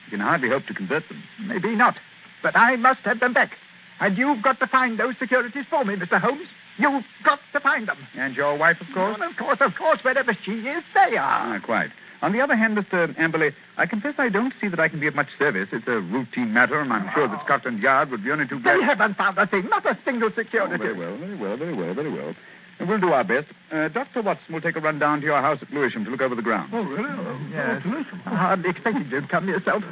You 0.07 0.11
can 0.11 0.21
hardly 0.21 0.51
hope 0.51 0.67
to 0.67 0.75
convert 0.75 1.09
them. 1.09 1.23
Maybe 1.45 1.75
not. 1.75 1.97
But 2.43 2.57
I 2.57 2.77
must 2.77 3.01
have 3.01 3.19
them 3.19 3.33
back. 3.33 3.53
And 4.01 4.17
you've 4.17 4.43
got 4.43 4.61
to 4.61 4.67
find 4.69 4.99
those 5.01 5.15
securities 5.19 5.65
for 5.69 5.85
me, 5.85 5.97
Mr. 5.97 6.21
Holmes. 6.21 6.47
You've 6.79 7.05
got 7.25 7.41
to 7.53 7.61
find 7.61 7.89
them. 7.89 7.99
And 8.17 8.37
your 8.37 8.57
wife, 8.57 8.77
of 8.81 8.87
course? 8.95 9.17
Well, 9.19 9.31
of 9.31 9.37
course, 9.37 9.59
of 9.61 9.75
course. 9.77 9.99
Wherever 10.03 10.37
she 10.45 10.53
is, 10.53 10.85
they 10.95 11.17
are. 11.17 11.57
Ah, 11.57 11.59
quite. 11.65 11.91
On 12.23 12.33
the 12.33 12.41
other 12.41 12.57
hand, 12.57 12.77
Mr. 12.79 13.15
Amberley, 13.19 13.53
I 13.77 13.87
confess 13.87 14.15
I 14.19 14.29
don't 14.31 14.55
see 14.61 14.69
that 14.69 14.81
I 14.81 14.89
can 14.89 14.99
be 15.01 15.07
of 15.07 15.15
much 15.15 15.29
service. 15.39 15.69
It's 15.73 15.87
a 15.87 16.01
routine 16.01 16.53
matter, 16.55 16.81
and 16.81 16.93
I'm 16.93 17.11
sure 17.15 17.29
that 17.29 17.45
Scotland 17.45 17.81
Yard 17.81 18.11
would 18.11 18.25
be 18.25 18.31
only 18.31 18.47
too 18.49 18.61
glad. 18.61 18.79
They 18.81 18.85
haven't 18.85 19.17
found 19.17 19.37
a 19.39 19.47
thing, 19.47 19.69
not 19.69 19.85
a 19.85 19.99
single 20.05 20.31
Oh, 20.31 20.35
security. 20.35 20.77
very 20.79 20.95
well, 20.97 21.17
very 21.19 21.37
well, 21.37 21.57
very 21.57 21.75
well, 21.75 21.95
very 21.95 22.11
well. 22.13 22.35
We'll 22.81 22.99
do 23.01 23.13
our 23.13 23.25
best. 23.25 23.47
Uh, 23.71 23.89
Dr. 23.89 24.23
Watson 24.23 24.53
will 24.55 24.61
take 24.61 24.75
a 24.77 24.81
run 24.81 24.99
down 24.99 25.21
to 25.21 25.27
your 25.27 25.41
house 25.41 25.59
at 25.63 25.71
Lewisham 25.73 26.05
to 26.07 26.11
look 26.11 26.21
over 26.23 26.35
the 26.35 26.43
grounds. 26.43 26.71
Oh, 26.75 26.83
really? 26.83 27.09
Oh, 27.09 27.39
Yes. 27.53 27.83
oh, 27.85 27.91
delicious. 27.91 28.15
I 28.27 28.31
hardly 28.37 28.71
expected 28.71 29.11
you'd 29.11 29.29
come 29.29 29.47
yourself. 29.49 29.83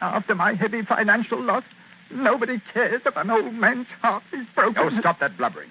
After 0.00 0.34
my 0.34 0.54
heavy 0.54 0.82
financial 0.82 1.40
loss, 1.42 1.64
nobody 2.10 2.62
cares 2.72 3.02
if 3.04 3.14
an 3.16 3.30
old 3.30 3.52
man's 3.54 3.86
heart 4.00 4.22
is 4.32 4.46
broken. 4.54 4.82
Oh, 4.82 5.00
stop 5.00 5.20
that 5.20 5.36
blubbering. 5.36 5.68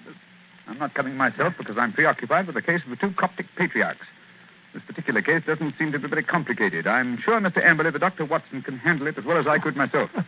I'm 0.68 0.78
not 0.78 0.94
coming 0.94 1.16
myself 1.16 1.54
because 1.58 1.78
I'm 1.80 1.92
preoccupied 1.94 2.46
with 2.46 2.56
the 2.56 2.62
case 2.62 2.82
of 2.84 2.92
the 2.92 2.96
two 2.98 3.12
Coptic 3.18 3.48
patriarchs. 3.58 4.06
This 4.74 4.84
particular 4.86 5.22
case 5.22 5.44
doesn't 5.48 5.74
seem 5.80 5.92
to 5.92 6.00
be 6.00 6.08
very 6.08 6.24
complicated. 6.24 6.86
I'm 6.86 7.18
sure, 7.24 7.40
Mr. 7.40 7.64
Amberley, 7.66 7.92
that 7.92 8.00
Dr. 8.00 8.26
Watson 8.26 8.62
can 8.62 8.78
handle 8.78 9.08
it 9.08 9.18
as 9.18 9.26
well 9.26 9.38
as 9.38 9.48
I 9.48 9.60
could 9.60 9.76
myself. 9.76 10.10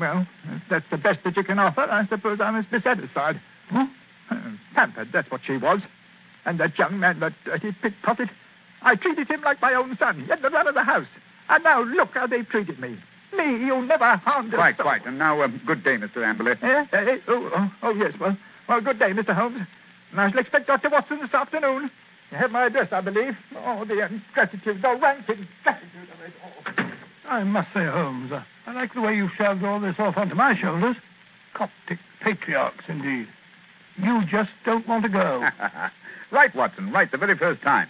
Well, 0.00 0.26
if 0.44 0.62
that's 0.70 0.86
the 0.90 0.96
best 0.96 1.18
that 1.24 1.36
you 1.36 1.44
can 1.44 1.58
offer. 1.58 1.82
I 1.82 2.06
suppose 2.06 2.40
I 2.40 2.50
must 2.50 2.70
be 2.70 2.80
satisfied. 2.80 3.38
Huh? 3.68 3.86
Uh, 4.30 4.36
Pampered, 4.74 5.10
that's 5.12 5.30
what 5.30 5.42
she 5.46 5.58
was. 5.58 5.80
And 6.46 6.58
that 6.58 6.78
young 6.78 6.98
man, 6.98 7.20
that 7.20 7.34
dirty 7.44 7.76
pickpocket, 7.82 8.30
I 8.80 8.94
treated 8.96 9.28
him 9.28 9.42
like 9.42 9.60
my 9.60 9.74
own 9.74 9.98
son. 9.98 10.22
He 10.22 10.26
had 10.26 10.40
the 10.40 10.48
run 10.48 10.66
of 10.66 10.72
the 10.72 10.82
house. 10.82 11.06
And 11.50 11.62
now 11.62 11.82
look 11.82 12.14
how 12.14 12.26
they've 12.26 12.48
treated 12.48 12.80
me. 12.80 12.98
Me, 13.36 13.44
you 13.44 13.84
never 13.84 14.16
harmed 14.16 14.54
quite, 14.54 14.78
soul. 14.78 14.84
quite. 14.84 15.04
And 15.04 15.18
now, 15.18 15.42
um, 15.42 15.60
good 15.66 15.84
day, 15.84 15.98
Mr. 15.98 16.24
Amberley. 16.24 16.56
Eh? 16.62 16.86
Eh? 16.92 17.18
Oh, 17.28 17.50
oh, 17.54 17.72
oh, 17.82 17.90
yes. 17.90 18.14
Well, 18.18 18.38
well, 18.70 18.80
good 18.80 18.98
day, 18.98 19.12
Mr. 19.12 19.34
Holmes. 19.34 19.60
And 20.12 20.20
I 20.20 20.30
shall 20.30 20.40
expect 20.40 20.66
Dr. 20.66 20.88
Watson 20.88 21.18
this 21.20 21.34
afternoon. 21.34 21.90
You 22.30 22.38
have 22.38 22.50
my 22.50 22.66
address, 22.66 22.88
I 22.92 23.00
believe. 23.00 23.34
Oh, 23.56 23.84
the 23.84 24.06
ingratitude, 24.06 24.82
the 24.82 24.98
rank 25.00 25.28
ingratitude 25.28 26.08
of 26.14 26.20
it 26.20 26.32
all. 26.44 26.84
I 27.28 27.44
must 27.44 27.68
say, 27.74 27.84
Holmes, 27.84 28.32
I 28.66 28.72
like 28.72 28.94
the 28.94 29.00
way 29.00 29.14
you've 29.14 29.30
shoved 29.36 29.64
all 29.64 29.80
this 29.80 29.96
off 29.98 30.16
onto 30.16 30.34
my 30.34 30.54
shoulders. 30.60 30.96
Coptic 31.54 31.98
patriarchs, 32.22 32.84
indeed. 32.88 33.26
You 33.96 34.22
just 34.30 34.50
don't 34.64 34.86
want 34.88 35.02
to 35.04 35.08
go. 35.08 35.44
right, 36.32 36.54
Watson, 36.54 36.92
right 36.92 37.10
the 37.10 37.18
very 37.18 37.36
first 37.36 37.62
time. 37.62 37.88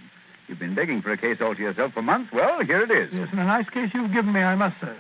You've 0.49 0.59
been 0.59 0.75
begging 0.75 1.01
for 1.01 1.13
a 1.13 1.19
case 1.19 1.39
all 1.41 1.55
to 1.55 1.61
yourself 1.61 1.93
for 1.93 2.03
months. 2.03 2.33
Well, 2.33 2.65
here 2.65 2.83
it 2.83 2.91
is. 2.91 3.11
yes, 3.13 3.29
and 3.31 3.41
a 3.41 3.45
nice 3.45 3.69
case 3.69 3.91
you've 3.95 4.13
given 4.13 4.33
me, 4.33 4.41
I 4.41 4.57
must 4.57 4.77
say. 4.81 4.97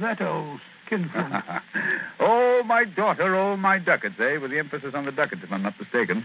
That 0.00 0.20
old 0.22 0.60
skinflint. 0.86 1.32
oh, 2.20 2.62
my 2.64 2.84
daughter, 2.84 3.34
oh, 3.34 3.56
my 3.56 3.78
ducats, 3.78 4.14
eh? 4.20 4.36
With 4.36 4.50
the 4.50 4.58
emphasis 4.58 4.92
on 4.94 5.04
the 5.04 5.12
ducats, 5.12 5.42
if 5.42 5.50
I'm 5.50 5.62
not 5.62 5.74
mistaken. 5.80 6.24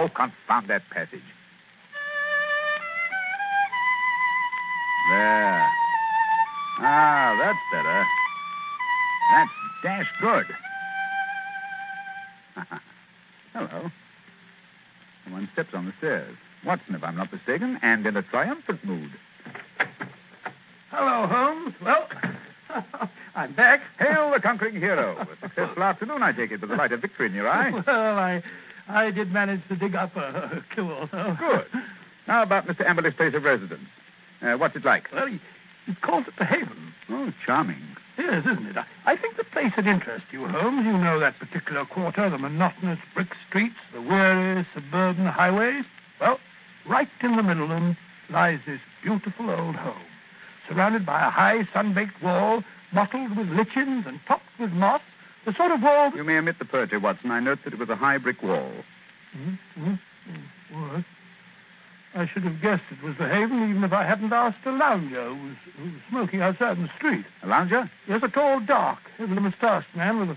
Oh, 0.00 0.08
confound 0.08 0.70
that 0.70 0.80
passage. 0.88 1.20
There. 5.10 5.68
Ah, 6.80 7.36
that's 7.38 7.58
better. 7.70 8.06
That's 9.34 9.50
dash 9.82 10.06
good. 10.22 10.46
Hello. 13.52 13.90
Someone 15.24 15.50
steps 15.52 15.74
on 15.74 15.84
the 15.84 15.92
stairs. 15.98 16.34
Watson, 16.64 16.94
if 16.94 17.04
I'm 17.04 17.16
not 17.16 17.30
mistaken, 17.30 17.78
and 17.82 18.06
in 18.06 18.16
a 18.16 18.22
triumphant 18.22 18.82
mood. 18.82 19.10
Hello, 20.90 21.26
Holmes. 21.26 21.74
Well, 21.84 22.08
I'm 23.34 23.52
back. 23.54 23.80
Hail 23.98 24.32
the 24.34 24.40
conquering 24.40 24.76
hero. 24.76 25.18
A 25.20 25.26
successful 25.42 25.82
afternoon, 25.90 26.22
I 26.22 26.32
take 26.32 26.52
it, 26.52 26.62
with 26.62 26.70
the 26.70 26.76
light 26.76 26.92
of 26.92 27.02
victory 27.02 27.26
in 27.26 27.34
your 27.34 27.50
eye. 27.50 27.70
Well, 27.70 28.18
I 28.18 28.42
I 28.94 29.10
did 29.10 29.32
manage 29.32 29.60
to 29.68 29.76
dig 29.76 29.94
up 29.94 30.16
a 30.16 30.62
kill. 30.74 31.06
Good. 31.10 31.66
How 32.26 32.42
about 32.42 32.66
Mr. 32.66 32.86
Amberley's 32.86 33.14
place 33.14 33.34
of 33.34 33.42
residence? 33.42 33.88
Uh, 34.42 34.54
what's 34.54 34.76
it 34.76 34.84
like? 34.84 35.04
Well, 35.12 35.26
he, 35.26 35.40
he 35.86 35.94
calls 35.96 36.24
it 36.26 36.34
the 36.38 36.44
Haven. 36.44 36.92
Oh, 37.10 37.30
charming. 37.44 37.82
Yes, 38.18 38.44
isn't 38.50 38.66
it? 38.66 38.76
I, 38.76 39.12
I 39.12 39.16
think 39.16 39.36
the 39.36 39.44
place 39.44 39.72
would 39.76 39.86
interest 39.86 40.24
you, 40.32 40.46
Holmes. 40.46 40.84
You 40.84 40.92
know 40.92 41.18
that 41.20 41.38
particular 41.38 41.84
quarter, 41.86 42.28
the 42.28 42.38
monotonous 42.38 42.98
brick 43.14 43.28
streets, 43.48 43.76
the 43.94 44.00
weary 44.02 44.66
suburban 44.74 45.26
highways. 45.26 45.84
Well, 46.20 46.38
right 46.88 47.08
in 47.22 47.36
the 47.36 47.42
middle 47.42 47.64
of 47.64 47.70
them 47.70 47.96
lies 48.30 48.60
this 48.66 48.80
beautiful 49.02 49.50
old 49.50 49.76
home, 49.76 50.02
surrounded 50.68 51.04
by 51.06 51.26
a 51.26 51.30
high 51.30 51.68
sun-baked 51.72 52.22
wall, 52.22 52.62
mottled 52.92 53.36
with 53.36 53.48
lichens 53.48 54.04
and 54.06 54.20
topped 54.28 54.44
with 54.58 54.70
moss, 54.70 55.00
the 55.46 55.54
sort 55.56 55.72
of 55.72 55.82
wall... 55.82 56.10
You 56.14 56.24
may 56.24 56.36
omit 56.36 56.58
the 56.58 56.64
poetry, 56.64 56.98
Watson. 56.98 57.30
I 57.30 57.40
note 57.40 57.58
that 57.64 57.72
it 57.72 57.78
was 57.78 57.88
a 57.88 57.96
high 57.96 58.18
brick 58.18 58.42
wall. 58.42 58.72
Mm-hmm. 59.36 59.94
Well, 60.72 61.04
I 62.14 62.26
should 62.26 62.42
have 62.42 62.60
guessed 62.60 62.82
it 62.90 63.02
was 63.04 63.14
the 63.18 63.28
Haven 63.28 63.70
even 63.70 63.84
if 63.84 63.92
I 63.92 64.04
hadn't 64.04 64.32
asked 64.32 64.66
a 64.66 64.72
lounger 64.72 65.28
who 65.28 65.34
was, 65.34 65.56
who 65.76 65.84
was 65.84 66.00
smoking 66.10 66.40
outside 66.42 66.76
in 66.76 66.82
the 66.84 66.90
street. 66.96 67.24
A 67.42 67.46
lounger? 67.46 67.90
Yes, 68.08 68.20
a 68.22 68.28
tall, 68.28 68.60
dark, 68.60 68.98
heavily 69.16 69.40
moustached 69.40 69.94
man 69.94 70.18
with 70.18 70.30
a, 70.30 70.36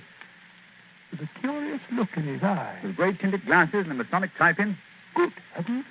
with 1.12 1.22
a 1.22 1.40
curious 1.40 1.82
look 1.92 2.10
in 2.16 2.24
his 2.24 2.44
eyes. 2.44 2.78
With 2.84 2.96
great 2.96 3.20
tinted 3.20 3.46
glasses 3.46 3.86
and 3.90 3.92
a 3.92 3.96
Masonic 3.96 4.32
type 4.38 4.60
in? 4.60 4.78
Good 5.16 5.34
heavens. 5.54 5.86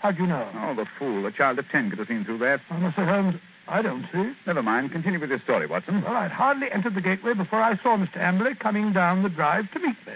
How'd 0.00 0.18
you 0.18 0.26
know? 0.26 0.48
Oh, 0.54 0.74
the 0.74 0.86
fool. 0.98 1.26
A 1.26 1.32
child 1.32 1.58
of 1.58 1.68
ten 1.68 1.90
could 1.90 1.98
have 1.98 2.08
seen 2.08 2.24
through 2.24 2.38
that. 2.38 2.60
Oh, 2.70 2.74
Mr. 2.74 3.06
Holmes, 3.06 3.40
I 3.70 3.82
don't 3.82 4.04
see. 4.12 4.32
Never 4.46 4.62
mind. 4.62 4.90
Continue 4.90 5.20
with 5.20 5.30
your 5.30 5.38
story, 5.40 5.66
Watson. 5.68 6.02
Well, 6.02 6.16
I'd 6.16 6.32
hardly 6.32 6.66
entered 6.72 6.96
the 6.96 7.00
gateway 7.00 7.34
before 7.34 7.62
I 7.62 7.76
saw 7.82 7.96
Mr. 7.96 8.16
Amberley 8.18 8.58
coming 8.58 8.92
down 8.92 9.22
the 9.22 9.28
drive 9.28 9.70
to 9.72 9.78
meet 9.78 9.96
me. 10.06 10.14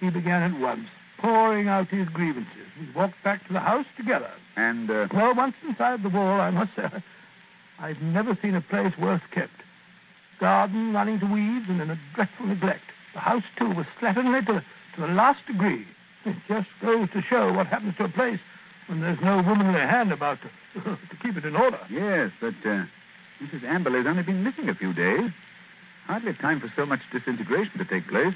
He 0.00 0.10
began 0.10 0.42
at 0.42 0.60
once, 0.60 0.88
pouring 1.20 1.68
out 1.68 1.88
his 1.88 2.08
grievances. 2.08 2.66
We 2.78 2.88
walked 2.92 3.22
back 3.22 3.46
to 3.46 3.52
the 3.52 3.60
house 3.60 3.86
together. 3.96 4.30
And, 4.56 4.90
uh, 4.90 5.06
Well, 5.14 5.34
once 5.36 5.54
inside 5.66 6.02
the 6.02 6.08
wall, 6.08 6.40
I 6.40 6.50
must 6.50 6.74
say, 6.74 6.88
I've 7.78 8.02
never 8.02 8.36
seen 8.42 8.56
a 8.56 8.60
place 8.60 8.92
worse 9.00 9.22
kept. 9.32 9.52
Garden 10.40 10.92
running 10.92 11.20
to 11.20 11.26
weeds 11.26 11.66
and 11.68 11.80
in 11.80 11.90
a 11.90 11.98
dreadful 12.16 12.46
neglect. 12.46 12.82
The 13.14 13.20
house, 13.20 13.44
too, 13.56 13.68
was 13.70 13.86
slatternly 14.00 14.44
to, 14.46 14.64
to 14.96 15.00
the 15.00 15.06
last 15.06 15.46
degree. 15.46 15.86
It 16.24 16.36
just 16.48 16.68
goes 16.82 17.08
to 17.12 17.22
show 17.22 17.52
what 17.52 17.68
happens 17.68 17.94
to 17.98 18.04
a 18.04 18.08
place 18.08 18.40
when 18.86 19.00
there's 19.00 19.18
no 19.22 19.36
womanly 19.36 19.80
hand 19.80 20.12
about 20.12 20.38
to, 20.42 20.80
to 20.84 21.16
keep 21.22 21.36
it 21.36 21.44
in 21.44 21.56
order. 21.56 21.78
yes, 21.90 22.30
but, 22.40 22.54
uh, 22.68 22.84
Mrs. 23.42 23.64
Amberley's 23.64 24.06
only 24.06 24.22
been 24.22 24.44
missing 24.44 24.68
a 24.68 24.74
few 24.74 24.92
days. 24.92 25.30
Hardly 26.06 26.34
time 26.34 26.60
for 26.60 26.72
so 26.76 26.84
much 26.86 27.00
disintegration 27.12 27.78
to 27.78 27.84
take 27.84 28.06
place. 28.08 28.34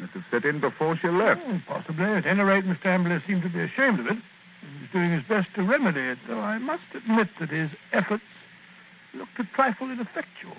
Must 0.00 0.12
have 0.14 0.24
set 0.30 0.44
in 0.44 0.60
before 0.60 0.98
she 1.00 1.08
left. 1.08 1.40
Oh, 1.46 1.60
possibly. 1.68 2.04
At 2.04 2.26
any 2.26 2.42
rate, 2.42 2.64
Mr. 2.64 2.86
Amberley 2.86 3.20
seemed 3.26 3.42
to 3.42 3.48
be 3.50 3.60
ashamed 3.60 4.00
of 4.00 4.06
it. 4.06 4.16
He's 4.80 4.90
doing 4.92 5.12
his 5.12 5.22
best 5.28 5.48
to 5.56 5.62
remedy 5.62 6.00
it, 6.00 6.18
though 6.26 6.40
I 6.40 6.58
must 6.58 6.82
admit 6.94 7.28
that 7.40 7.50
his 7.50 7.70
efforts 7.92 8.24
looked 9.14 9.38
a 9.38 9.44
trifle 9.54 9.90
ineffectual. 9.90 10.56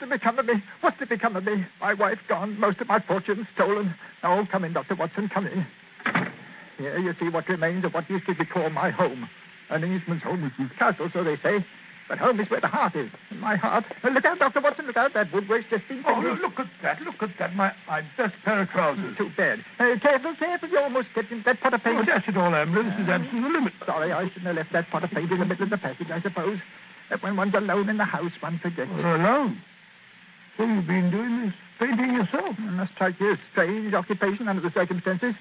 To 0.00 0.06
become 0.06 0.38
of 0.38 0.46
me? 0.46 0.54
What's 0.80 0.98
to 0.98 1.06
become 1.06 1.36
of 1.36 1.44
me? 1.44 1.66
My 1.80 1.94
wife 1.94 2.18
gone, 2.28 2.58
most 2.58 2.80
of 2.80 2.88
my 2.88 3.00
fortune 3.00 3.46
stolen. 3.54 3.94
Oh, 4.22 4.44
come 4.50 4.64
in, 4.64 4.72
Dr. 4.72 4.94
Watson, 4.94 5.28
come 5.32 5.46
in. 5.46 5.66
Here 6.78 6.98
you 6.98 7.12
see 7.20 7.28
what 7.28 7.48
remains 7.48 7.84
of 7.84 7.92
what 7.92 8.08
used 8.08 8.26
to 8.26 8.34
be 8.34 8.44
called 8.44 8.72
my 8.72 8.90
home. 8.90 9.28
An 9.70 9.84
Englishman's 9.84 10.22
home 10.22 10.44
is 10.44 10.52
his 10.56 10.70
castle, 10.78 11.10
so 11.12 11.24
they 11.24 11.36
say. 11.42 11.64
But 12.08 12.18
home 12.18 12.40
is 12.40 12.48
where 12.48 12.60
the 12.60 12.68
heart 12.68 12.96
is. 12.96 13.10
And 13.28 13.40
my 13.40 13.56
heart. 13.56 13.84
Look 14.02 14.24
out, 14.24 14.38
Dr. 14.38 14.62
Watson, 14.62 14.86
look 14.86 14.96
out. 14.96 15.12
That 15.12 15.30
wood 15.30 15.46
waste 15.46 15.66
just 15.68 15.86
been 15.88 16.02
Oh, 16.06 16.18
look 16.40 16.58
at 16.58 16.66
that. 16.82 17.02
Look 17.02 17.20
at 17.20 17.28
that. 17.38 17.54
My, 17.54 17.70
my 17.86 18.00
best 18.16 18.32
pair 18.44 18.62
of 18.62 18.68
trousers. 18.70 19.18
Too 19.18 19.28
bad. 19.36 19.58
Uh, 19.78 20.00
careful, 20.00 20.34
careful. 20.38 20.70
You 20.70 20.78
almost 20.78 21.08
stepped 21.12 21.30
in 21.30 21.42
that 21.44 21.60
pot 21.60 21.74
of 21.74 21.82
paint. 21.82 21.98
Oh, 22.00 22.04
dash 22.04 22.24
it 22.26 22.36
all, 22.36 22.50
Amberley. 22.50 22.96
This 22.96 23.04
is 23.04 23.08
absolute 23.10 23.42
the 23.42 23.48
limit. 23.48 23.72
Sorry, 23.84 24.12
I 24.12 24.24
shouldn't 24.28 24.46
have 24.46 24.56
left 24.56 24.72
that 24.72 24.88
pot 24.88 25.04
of 25.04 25.10
paint 25.10 25.30
in 25.30 25.38
the 25.38 25.44
middle 25.44 25.64
of 25.64 25.70
the 25.70 25.76
passage, 25.76 26.08
I 26.10 26.22
suppose. 26.22 26.58
That 27.10 27.22
when 27.22 27.36
one's 27.36 27.54
alone 27.54 27.90
in 27.90 27.98
the 27.98 28.04
house, 28.08 28.32
one 28.40 28.58
forgets. 28.62 28.90
You're 28.96 29.16
alone. 29.16 29.60
So 30.58 30.64
you've 30.66 30.86
been 30.90 31.10
doing 31.10 31.46
this 31.46 31.54
painting 31.78 32.14
yourself? 32.14 32.58
It 32.58 32.72
must 32.74 32.92
strike 32.94 33.14
you 33.20 33.32
as 33.32 33.38
strange 33.52 33.94
occupation 33.94 34.48
under 34.48 34.60
the 34.60 34.72
circumstances. 34.74 35.34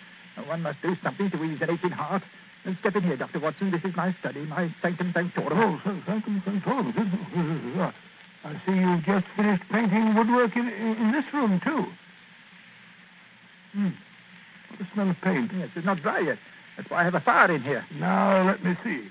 One 0.45 0.61
must 0.61 0.77
do 0.83 0.95
something 1.03 1.31
to 1.31 1.43
ease 1.43 1.57
an 1.61 1.71
aching 1.71 1.89
heart. 1.89 2.21
And 2.65 2.77
step 2.79 2.95
in 2.95 3.01
here, 3.03 3.17
Dr. 3.17 3.39
Watson. 3.39 3.71
This 3.71 3.81
is 3.83 3.95
my 3.95 4.15
study, 4.19 4.45
my 4.45 4.69
sanctum 4.81 5.11
sanctorum. 5.13 5.57
Oh, 5.57 5.81
so- 5.83 5.99
thank 6.05 6.27
you, 6.27 6.39
thank 6.45 6.63
you. 6.65 6.93
This 6.93 7.07
is- 7.07 7.79
uh, 7.79 7.91
I 8.45 8.61
see 8.65 8.73
you've 8.77 9.03
just 9.03 9.25
finished 9.35 9.63
painting 9.71 10.13
woodwork 10.13 10.55
in, 10.55 10.67
in, 10.69 10.95
in 10.97 11.11
this 11.11 11.25
room, 11.33 11.59
too. 11.65 11.85
Hmm. 13.73 13.89
What 14.69 14.81
a 14.81 14.87
smell 14.93 15.09
of 15.09 15.15
paint. 15.23 15.51
Yes, 15.57 15.69
it's 15.75 15.85
not 15.85 16.01
dry 16.03 16.19
yet. 16.19 16.37
That's 16.77 16.89
why 16.91 17.01
I 17.01 17.03
have 17.03 17.15
a 17.15 17.21
fire 17.21 17.51
in 17.51 17.63
here. 17.63 17.83
Now, 17.95 18.45
let 18.45 18.63
me 18.63 18.77
see. 18.83 19.07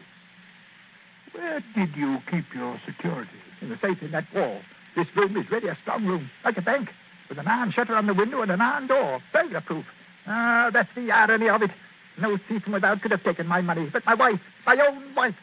Where 1.32 1.60
did 1.74 1.96
you 1.96 2.18
keep 2.30 2.44
your 2.54 2.80
securities? 2.86 3.34
In 3.60 3.70
the 3.70 3.76
safe 3.82 4.00
in 4.02 4.12
that 4.12 4.26
wall. 4.32 4.60
This 4.96 5.06
room 5.14 5.36
is 5.36 5.44
really 5.50 5.68
a 5.68 5.76
strong 5.82 6.06
room, 6.06 6.30
like 6.44 6.56
a 6.56 6.62
bank, 6.62 6.88
with 7.28 7.38
an 7.38 7.46
iron 7.46 7.70
shutter 7.70 7.94
on 7.94 8.06
the 8.06 8.14
window 8.14 8.40
and 8.42 8.50
an 8.50 8.60
iron 8.62 8.86
door, 8.86 9.20
burglar 9.32 9.60
proof. 9.60 9.84
Ah, 10.26 10.70
that's 10.72 10.88
the 10.96 11.10
irony 11.10 11.48
of 11.48 11.62
it. 11.62 11.70
No 12.18 12.38
thief 12.48 12.62
from 12.62 12.72
without 12.72 13.02
could 13.02 13.10
have 13.10 13.22
taken 13.22 13.46
my 13.46 13.60
money, 13.60 13.88
but 13.92 14.04
my 14.06 14.14
wife, 14.14 14.40
my 14.64 14.76
own 14.88 15.14
wife. 15.14 15.34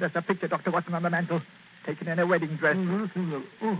There's 0.00 0.10
a 0.14 0.22
picture, 0.22 0.48
Dr. 0.48 0.70
Watson, 0.72 0.94
on 0.94 1.02
the 1.04 1.10
mantel, 1.10 1.40
taken 1.86 2.08
in 2.08 2.18
a 2.18 2.26
wedding 2.26 2.56
dress. 2.56 2.76
Oh, 2.78 3.08
a- 3.14 3.42
oh, 3.62 3.78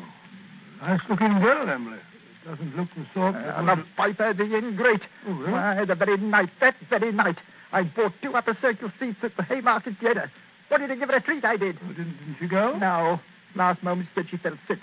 nice 0.81 1.01
looking 1.11 1.41
girl, 1.41 1.67
Amberley. 1.67 1.99
It 1.99 2.49
doesn't 2.49 2.77
look 2.77 2.89
the 2.97 3.05
sort 3.15 3.35
that 3.35 3.59
Uh, 3.59 3.65
would- 3.65 3.79
the 3.79 3.85
viper, 3.97 4.33
the 4.33 4.45
ingrate. 4.57 5.03
Oh, 5.27 5.33
really? 5.33 5.53
Why, 5.53 5.85
the 5.85 5.95
very 5.97 6.17
night, 6.19 6.51
that 6.61 6.77
very 6.89 7.11
night, 7.13 7.37
I 7.73 7.83
bought 7.83 8.13
two 8.23 8.35
upper 8.37 8.57
circle 8.61 8.93
seats 9.01 9.19
at 9.25 9.37
the 9.37 9.43
Haymarket 9.43 9.99
Theatre. 9.99 10.31
Wanted 10.71 10.89
to 10.89 10.97
give 10.97 11.09
her 11.11 11.17
a 11.17 11.21
treat, 11.21 11.45
I 11.45 11.57
did. 11.57 11.79
Oh, 11.85 11.89
didn't, 11.89 12.17
didn't 12.19 12.37
she 12.39 12.47
go? 12.47 12.77
No. 12.79 13.19
Last 13.57 13.83
moment 13.83 14.09
she 14.15 14.21
said 14.21 14.31
she 14.31 14.37
felt 14.37 14.59
sick. 14.69 14.79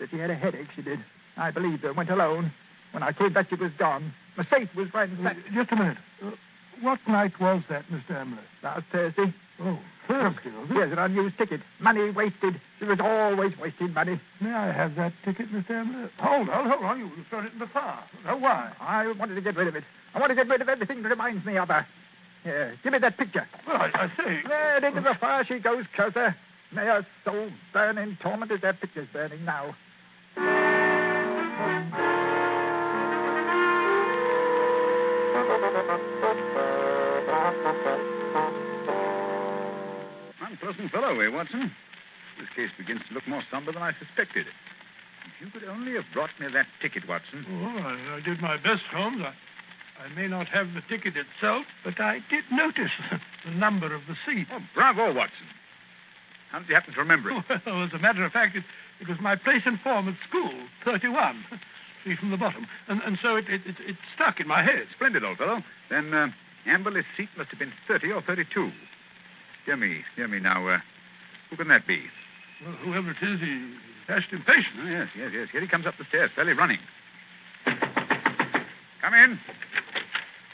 That 0.00 0.10
she 0.10 0.18
had 0.18 0.30
a 0.30 0.34
headache, 0.34 0.68
she 0.76 0.82
did. 0.82 0.98
I 1.36 1.50
believed 1.50 1.82
her, 1.82 1.92
went 1.92 2.10
alone. 2.10 2.52
When 2.92 3.02
I 3.02 3.12
came 3.12 3.32
back, 3.32 3.48
she 3.50 3.56
was 3.56 3.72
gone. 3.78 4.12
My 4.36 4.44
safe 4.50 4.68
was 4.76 4.88
Uh, 4.94 4.98
ransacked 4.98 5.40
just 5.54 5.72
a 5.72 5.76
minute. 5.76 5.98
Uh, 6.24 6.30
what 6.82 6.98
night 7.08 7.32
was 7.40 7.62
that, 7.70 7.84
Mr. 7.90 8.12
Amberley? 8.16 8.38
last 8.62 8.84
Thursday. 8.92 9.32
Oh, 9.60 9.78
Thursday, 10.06 10.50
was 10.50 10.68
it? 10.70 10.74
Here's 10.74 10.92
an 10.92 10.98
unused 10.98 11.38
ticket. 11.38 11.60
Money 11.80 12.10
wasted. 12.10 12.60
She 12.78 12.84
was 12.84 12.98
always 13.00 13.52
wasting 13.58 13.92
money. 13.94 14.20
May 14.40 14.52
I 14.52 14.72
have 14.72 14.94
that 14.96 15.12
ticket, 15.24 15.50
Mr. 15.52 15.70
Amberley? 15.70 16.10
Hold 16.18 16.48
on, 16.50 16.68
hold 16.70 16.84
on. 16.84 16.98
You 16.98 17.10
thrown 17.30 17.46
it 17.46 17.52
in 17.54 17.58
the 17.58 17.66
fire. 17.66 18.04
Oh, 18.28 18.36
why? 18.36 18.72
I 18.80 19.12
wanted 19.12 19.34
to 19.36 19.40
get 19.40 19.56
rid 19.56 19.68
of 19.68 19.76
it. 19.76 19.84
I 20.14 20.18
want 20.20 20.30
to 20.30 20.34
get 20.36 20.48
rid 20.48 20.60
of 20.60 20.68
everything 20.68 21.02
that 21.02 21.08
reminds 21.08 21.44
me 21.46 21.56
of 21.58 21.68
her. 21.68 21.86
Here, 22.44 22.76
give 22.84 22.92
me 22.92 22.98
that 23.00 23.16
picture. 23.18 23.46
Well, 23.66 23.76
I, 23.78 23.90
I 23.94 24.06
say. 24.16 24.40
There, 24.46 24.84
into 24.86 25.00
the 25.00 25.14
fire 25.20 25.44
she 25.48 25.58
goes, 25.58 25.84
Cursor. 25.96 26.36
May 26.72 26.86
her 26.86 27.06
soul 27.24 27.50
burn 27.72 27.98
in 27.98 28.18
torment 28.22 28.50
as 28.50 28.60
that 28.62 28.80
picture's 28.80 29.08
burning 29.12 29.44
now. 29.44 29.74
Unpleasant 40.42 40.90
fellow, 40.90 41.20
eh, 41.20 41.28
Watson? 41.28 41.72
This 42.38 42.48
case 42.54 42.70
begins 42.76 43.00
to 43.08 43.14
look 43.14 43.26
more 43.28 43.42
somber 43.50 43.72
than 43.72 43.82
I 43.82 43.92
suspected. 43.98 44.46
If 44.46 45.40
you 45.40 45.50
could 45.50 45.68
only 45.68 45.94
have 45.94 46.04
brought 46.12 46.30
me 46.40 46.46
that 46.52 46.66
ticket, 46.82 47.08
Watson. 47.08 47.46
Oh, 47.48 47.78
I, 47.78 48.16
I 48.16 48.20
did 48.20 48.40
my 48.40 48.56
best, 48.56 48.82
Holmes. 48.92 49.22
I, 49.22 49.32
I 50.02 50.08
may 50.14 50.28
not 50.28 50.46
have 50.48 50.66
the 50.74 50.82
ticket 50.88 51.14
itself, 51.16 51.64
but 51.84 52.00
I 52.00 52.18
did 52.28 52.44
notice 52.52 52.92
the 53.44 53.52
number 53.52 53.94
of 53.94 54.02
the 54.08 54.16
seat. 54.26 54.46
Oh, 54.52 54.60
bravo, 54.74 55.14
Watson. 55.14 55.46
How 56.50 56.58
did 56.60 56.68
you 56.68 56.74
happen 56.74 56.94
to 56.94 57.00
remember 57.00 57.30
it? 57.30 57.44
Well, 57.66 57.84
as 57.84 57.92
a 57.92 57.98
matter 57.98 58.24
of 58.24 58.32
fact, 58.32 58.56
it, 58.56 58.64
it 59.00 59.08
was 59.08 59.18
my 59.20 59.36
place 59.36 59.62
in 59.66 59.78
form 59.82 60.08
at 60.08 60.16
school, 60.28 60.52
31. 60.84 61.44
See 62.04 62.14
from 62.18 62.30
the 62.30 62.36
bottom. 62.36 62.66
And, 62.88 63.02
and 63.02 63.18
so 63.20 63.36
it, 63.36 63.46
it, 63.48 63.62
it, 63.66 63.76
it 63.80 63.96
stuck 64.14 64.38
in 64.40 64.46
my 64.46 64.62
head. 64.62 64.86
Splendid, 64.94 65.24
old 65.24 65.38
fellow. 65.38 65.62
Then 65.90 66.14
uh, 66.14 66.28
Amberley's 66.66 67.06
seat 67.16 67.28
must 67.36 67.50
have 67.50 67.58
been 67.58 67.72
30 67.88 68.12
or 68.12 68.22
32. 68.22 68.70
Dear 69.66 69.76
me, 69.76 70.02
dear 70.14 70.28
me. 70.28 70.38
Now, 70.38 70.68
uh, 70.68 70.78
who 71.50 71.56
can 71.56 71.68
that 71.68 71.86
be? 71.86 72.02
Well, 72.64 72.74
whoever 72.84 73.10
it 73.10 73.16
is, 73.20 73.40
he 73.40 73.74
dashed 74.06 74.32
impatient. 74.32 74.78
Oh, 74.80 74.88
yes, 74.88 75.08
yes, 75.16 75.30
yes. 75.34 75.48
Here 75.50 75.60
he 75.60 75.68
comes 75.68 75.86
up 75.86 75.94
the 75.98 76.04
stairs, 76.08 76.30
fairly 76.34 76.52
running. 76.52 76.78
Come 79.02 79.14
in. 79.14 79.38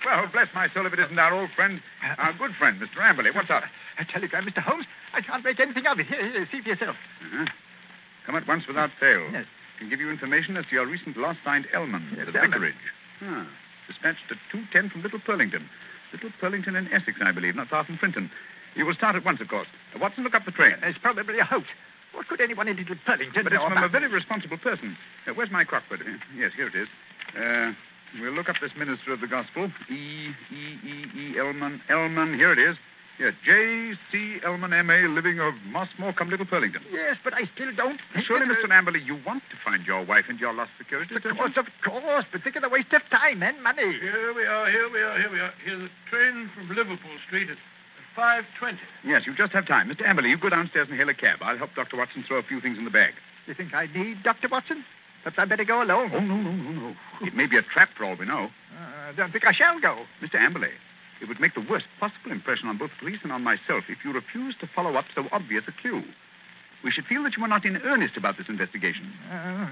Well, 0.05 0.27
bless 0.33 0.49
my 0.55 0.69
soul 0.75 0.87
if 0.87 0.93
it 0.93 0.99
isn't 0.99 1.19
our 1.19 1.33
old 1.35 1.51
friend, 1.55 1.81
our 2.19 2.33
good 2.35 2.53
friend, 2.59 2.81
Mr. 2.81 2.99
Amberley. 3.01 3.35
What's 3.35 3.51
up? 3.51 3.63
A 3.99 4.05
telegram, 4.05 4.45
Mr. 4.47 4.59
Holmes. 4.63 4.87
I 5.15 5.21
can't 5.21 5.45
make 5.45 5.61
anything 5.61 5.87
of 5.87 5.99
it. 6.01 6.07
Here, 6.07 6.23
here, 6.33 6.49
see 6.51 6.61
for 6.63 6.69
yourself. 6.71 6.97
Uh-huh. 7.23 7.47
Come 8.27 8.35
at 8.37 8.47
once 8.49 8.65
without 8.67 8.91
fail. 8.99 9.29
Yes. 9.33 9.47
Can 9.79 9.89
give 9.91 10.01
you 10.01 10.11
information 10.11 10.57
as 10.57 10.65
to 10.71 10.75
your 10.75 10.87
recent 10.87 11.17
lost 11.17 11.39
find 11.45 11.67
Elman 11.75 12.15
Yes, 12.17 12.27
at 12.27 12.33
the 12.33 12.39
Elman. 12.39 12.51
vicarage. 12.53 12.83
Ah. 13.23 13.47
Dispatched 13.87 14.27
at 14.31 14.39
210 14.51 14.91
from 14.91 15.03
Little 15.03 15.19
Purlington. 15.21 15.67
Little 16.13 16.31
Purlington 16.41 16.77
in 16.77 16.87
Essex, 16.93 17.19
I 17.23 17.33
believe, 17.33 17.55
not 17.57 17.69
far 17.69 17.85
from 17.85 17.99
Frinton. 17.99 18.31
You 18.75 18.87
will 18.87 18.95
start 18.95 19.17
at 19.17 19.25
once, 19.25 19.41
of 19.41 19.49
course. 19.49 19.69
Uh, 19.95 19.99
Watson, 20.01 20.25
look 20.25 20.35
up 20.35 20.45
the 20.45 20.53
train. 20.53 20.75
It's 20.83 20.99
probably 20.99 21.39
a 21.39 21.45
hoax. 21.45 21.67
What 22.13 22.29
could 22.29 22.41
anyone 22.41 22.69
in 22.69 22.77
Little 22.77 22.97
Purlington 23.07 23.45
But 23.45 23.53
it's 23.53 23.63
from 23.63 23.83
a 23.83 23.89
very 23.89 24.09
responsible 24.09 24.59
person. 24.59 24.97
Uh, 25.27 25.33
where's 25.35 25.51
my 25.51 25.65
Crockford? 25.65 26.01
Uh, 26.03 26.19
yes, 26.37 26.53
here 26.57 26.69
it 26.69 26.75
is. 26.75 26.89
Uh, 27.37 27.73
we'll 28.21 28.33
look 28.33 28.49
up 28.49 28.57
this 28.61 28.73
minister 28.77 29.13
of 29.13 29.21
the 29.21 29.27
gospel. 29.27 29.71
E 29.91 30.31
E 30.51 30.63
E 30.85 31.05
E 31.35 31.39
Elman 31.39 31.81
Elman. 31.89 32.35
Here 32.35 32.53
it 32.53 32.59
is. 32.59 32.77
Here, 33.19 33.33
J 33.45 33.93
C 34.11 34.39
Elman 34.45 34.73
M.A. 34.73 35.07
living 35.07 35.39
of 35.39 35.53
Mossmore, 35.69 36.15
come 36.15 36.31
Little 36.31 36.47
Purlington. 36.47 36.81
Yes, 36.91 37.17
but 37.23 37.35
I 37.35 37.45
still 37.55 37.69
don't. 37.77 38.01
think 38.15 38.25
Surely, 38.27 38.49
that- 38.49 38.57
Mr. 38.65 38.73
Amberley, 38.73 39.05
you 39.05 39.21
want 39.27 39.43
to 39.53 39.57
find 39.63 39.85
your 39.85 40.03
wife 40.03 40.25
and 40.31 40.41
your 40.41 40.53
lost 40.55 40.71
securities, 40.79 41.15
Of 41.19 41.23
don't 41.23 41.35
you? 41.35 41.39
course, 41.39 41.57
of 41.59 41.67
course. 41.85 42.25
But 42.33 42.43
think 42.43 42.57
of 42.57 42.63
the 42.63 42.71
waste 42.73 42.93
of 42.95 43.03
time 43.13 43.43
and 43.43 43.63
money. 43.63 43.99
Here 44.01 44.33
we 44.35 44.47
are, 44.47 44.71
here 44.71 44.89
we 44.91 45.03
are, 45.03 45.19
here 45.21 45.31
we 45.31 45.41
are. 45.41 45.53
Here's 45.63 45.83
a 45.83 45.91
train 46.11 46.51
from 46.57 46.69
Liverpool 46.75 47.17
Street 47.29 47.51
at 47.51 47.59
5.20. 48.17 48.79
Yes, 49.05 49.23
you 49.27 49.35
just 49.37 49.53
have 49.53 49.67
time. 49.67 49.89
Mr. 49.93 50.09
Amberley, 50.09 50.31
you 50.31 50.39
go 50.39 50.49
downstairs 50.49 50.89
and 50.91 50.99
hail 50.99 51.09
a 51.11 51.15
cab. 51.15 51.39
I'll 51.43 51.59
help 51.59 51.75
Dr. 51.77 51.99
Watson 51.99 52.25
throw 52.27 52.39
a 52.39 52.43
few 52.43 52.61
things 52.63 52.79
in 52.79 52.85
the 52.85 52.91
bag. 52.91 53.13
You 53.47 53.53
think 53.55 53.75
I 53.75 53.87
need 53.95 54.23
Dr. 54.25 54.49
Watson? 54.51 54.85
Perhaps 55.25 55.39
I'd 55.39 55.49
better 55.49 55.65
go 55.65 55.83
alone. 55.83 56.11
Oh, 56.15 56.21
no, 56.21 56.37
no, 56.37 56.51
no, 56.53 56.71
no. 56.73 56.95
It 57.23 57.35
may 57.35 57.47
be 57.47 57.57
a 57.57 57.63
trap 57.63 57.91
for 57.97 58.05
all 58.05 58.17
we 58.17 58.27
know. 58.27 58.49
Uh, 58.75 59.11
I 59.11 59.13
don't 59.17 59.31
think 59.33 59.45
I 59.47 59.53
shall 59.53 59.79
go. 59.81 60.05
Mr. 60.23 60.35
Amberley, 60.37 60.73
it 61.21 61.29
would 61.29 61.39
make 61.41 61.55
the 61.55 61.65
worst 61.69 61.87
possible 62.01 62.33
impression 62.33 62.69
on 62.69 62.79
both 62.79 62.91
police 62.99 63.21
and 63.23 63.31
on 63.33 63.43
myself 63.45 63.85
if 63.89 63.99
you 64.05 64.13
refused 64.13 64.59
to 64.61 64.67
follow 64.75 64.95
up 64.97 65.05
so 65.15 65.25
obvious 65.31 65.65
a 65.69 65.73
clue. 65.81 66.03
We 66.83 66.91
should 66.91 67.05
feel 67.07 67.23
that 67.23 67.37
you 67.37 67.45
are 67.45 67.49
not 67.49 67.65
in 67.65 67.77
earnest 67.77 68.17
about 68.17 68.37
this 68.37 68.49
investigation. 68.49 69.13
Uh, 69.31 69.69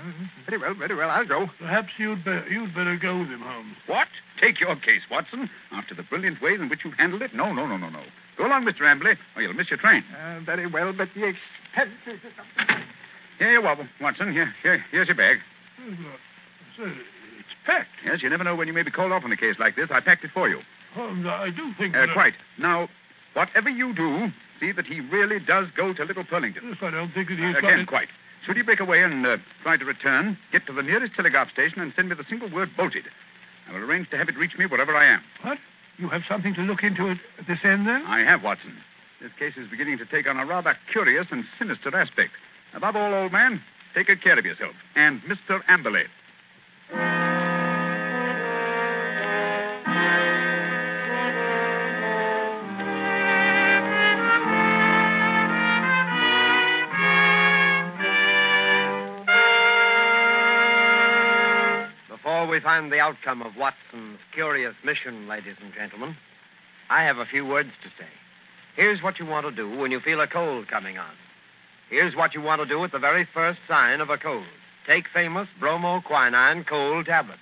very 0.47 0.59
well, 0.63 0.75
very 0.79 0.95
well. 0.95 1.11
I'll 1.11 1.27
go. 1.27 1.47
Perhaps 1.59 1.89
you'd, 1.99 2.23
be- 2.25 2.47
you'd 2.49 2.73
better 2.73 2.97
go 3.03 3.19
with 3.19 3.27
him, 3.29 3.41
Holmes. 3.43 3.75
What? 3.89 4.07
Take 4.41 4.61
your 4.61 4.77
case, 4.77 5.03
Watson. 5.11 5.51
After 5.73 5.93
the 5.97 6.05
brilliant 6.05 6.41
way 6.41 6.55
in 6.55 6.69
which 6.69 6.85
you've 6.85 6.95
handled 6.95 7.23
it? 7.23 7.35
No, 7.35 7.53
no, 7.53 7.67
no, 7.67 7.77
no, 7.77 7.91
no. 7.91 8.03
Go 8.39 8.47
along, 8.47 8.65
Mr. 8.65 8.83
Amberley, 8.87 9.17
or 9.35 9.43
you'll 9.43 9.55
miss 9.55 9.71
your 9.71 9.81
train. 9.81 10.05
Uh, 10.15 10.39
very 10.47 10.69
well, 10.71 10.93
but 10.97 11.09
the 11.17 11.25
expenses 11.35 12.23
or 12.23 12.31
something. 12.39 12.85
Here 13.41 13.53
you 13.59 13.67
are, 13.67 13.77
Watson. 14.01 14.33
Here, 14.33 14.53
here, 14.63 14.85
here's 14.93 15.09
your 15.09 15.17
bag. 15.17 15.39
Oh, 15.81 16.85
it's 16.85 17.49
packed. 17.65 17.89
Yes, 18.05 18.21
you 18.23 18.29
never 18.29 18.45
know 18.45 18.55
when 18.55 18.69
you 18.69 18.75
may 18.75 18.83
be 18.83 18.91
called 18.93 19.13
off 19.13 19.25
on 19.25 19.33
a 19.33 19.37
case 19.37 19.57
like 19.59 19.77
this. 19.77 19.89
I 19.91 20.01
packed 20.01 20.25
it 20.25 20.31
for 20.33 20.49
you. 20.49 20.61
Holmes, 20.95 21.25
I 21.27 21.49
do 21.49 21.73
think 21.79 21.97
Uh, 21.97 22.05
that... 22.07 22.13
quite. 22.13 22.35
Now, 22.59 22.89
whatever 23.35 23.71
you 23.71 23.95
do, 23.95 24.29
see 24.61 24.73
that 24.73 24.85
he 24.87 25.01
really 25.01 25.41
does 25.41 25.69
go 25.75 25.95
to 25.95 26.05
Little 26.05 26.25
Purlington. 26.25 26.61
Yes, 26.69 26.77
I 26.83 26.91
don't 26.91 27.13
think 27.15 27.29
that 27.29 27.39
he's 27.39 27.55
Uh, 27.57 27.59
Again, 27.59 27.81
it. 27.81 27.87
quite. 27.89 28.09
Should 28.45 28.57
he 28.57 28.63
break 28.63 28.81
away 28.81 29.03
and 29.03 29.27
uh, 29.27 29.37
try 29.63 29.77
to 29.77 29.85
return, 29.85 30.37
get 30.53 30.67
to 30.67 30.73
the 30.73 30.83
nearest 30.83 31.15
telegraph 31.15 31.51
station 31.51 31.81
and 31.81 31.93
send 31.97 32.09
me 32.09 32.15
the 32.17 32.25
single 32.29 32.51
word 32.51 32.71
bolted. 32.77 33.05
I 33.69 33.73
will 33.73 33.85
arrange 33.85 34.11
to 34.11 34.19
have 34.19 34.29
it 34.29 34.37
reach 34.37 34.57
me 34.59 34.67
wherever 34.67 34.95
I 34.97 35.07
am. 35.07 35.21
What? 35.43 35.59
You 35.99 36.09
have 36.09 36.23
something 36.29 36.55
to 36.55 36.63
look 36.63 36.83
into 36.83 37.09
at 37.11 37.19
this 37.47 37.59
end, 37.65 37.87
then? 37.87 38.05
I 38.07 38.21
have, 38.21 38.43
Watson. 38.43 38.77
This 39.21 39.33
case 39.39 39.53
is 39.57 39.69
beginning 39.71 39.99
to 39.99 40.07
take 40.07 40.27
on 40.27 40.39
a 40.41 40.47
rather 40.47 40.77
curious 40.91 41.27
and 41.31 41.45
sinister 41.59 41.95
aspect. 41.95 42.33
Above 42.75 42.97
all, 42.97 43.13
old 43.15 43.33
man, 43.33 43.61
take 43.95 44.07
good 44.07 44.23
care 44.23 44.39
of 44.39 44.45
yourself. 44.45 44.75
And 44.95 45.21
Mr. 45.23 45.61
Amberley. 45.69 46.05
Before 62.09 62.47
we 62.47 62.61
find 62.61 62.93
the 62.93 63.01
outcome 63.01 63.43
of 63.43 63.57
Watson's 63.57 64.19
curious 64.33 64.75
mission, 64.85 65.27
ladies 65.27 65.57
and 65.61 65.73
gentlemen, 65.75 66.17
I 66.89 67.03
have 67.03 67.19
a 67.19 67.27
few 67.27 67.45
words 67.45 67.71
to 67.83 67.89
say. 67.99 68.09
Here's 68.77 69.03
what 69.03 69.19
you 69.19 69.27
want 69.27 69.47
to 69.47 69.53
do 69.53 69.77
when 69.77 69.91
you 69.91 70.01
feel 70.01 70.21
a 70.21 70.29
cold 70.29 70.69
coming 70.69 70.97
on. 70.97 71.13
Here's 71.91 72.15
what 72.15 72.35
you 72.35 72.41
want 72.41 72.63
to 72.63 72.67
do 72.67 72.85
at 72.85 72.93
the 72.93 73.01
very 73.01 73.27
first 73.35 73.59
sign 73.67 74.01
of 74.01 74.11
a 74.11 74.17
cold. 74.17 74.47
Take 74.87 75.07
famous 75.13 75.49
bromoquinine 75.61 76.65
cold 76.67 77.07
tablets. 77.07 77.41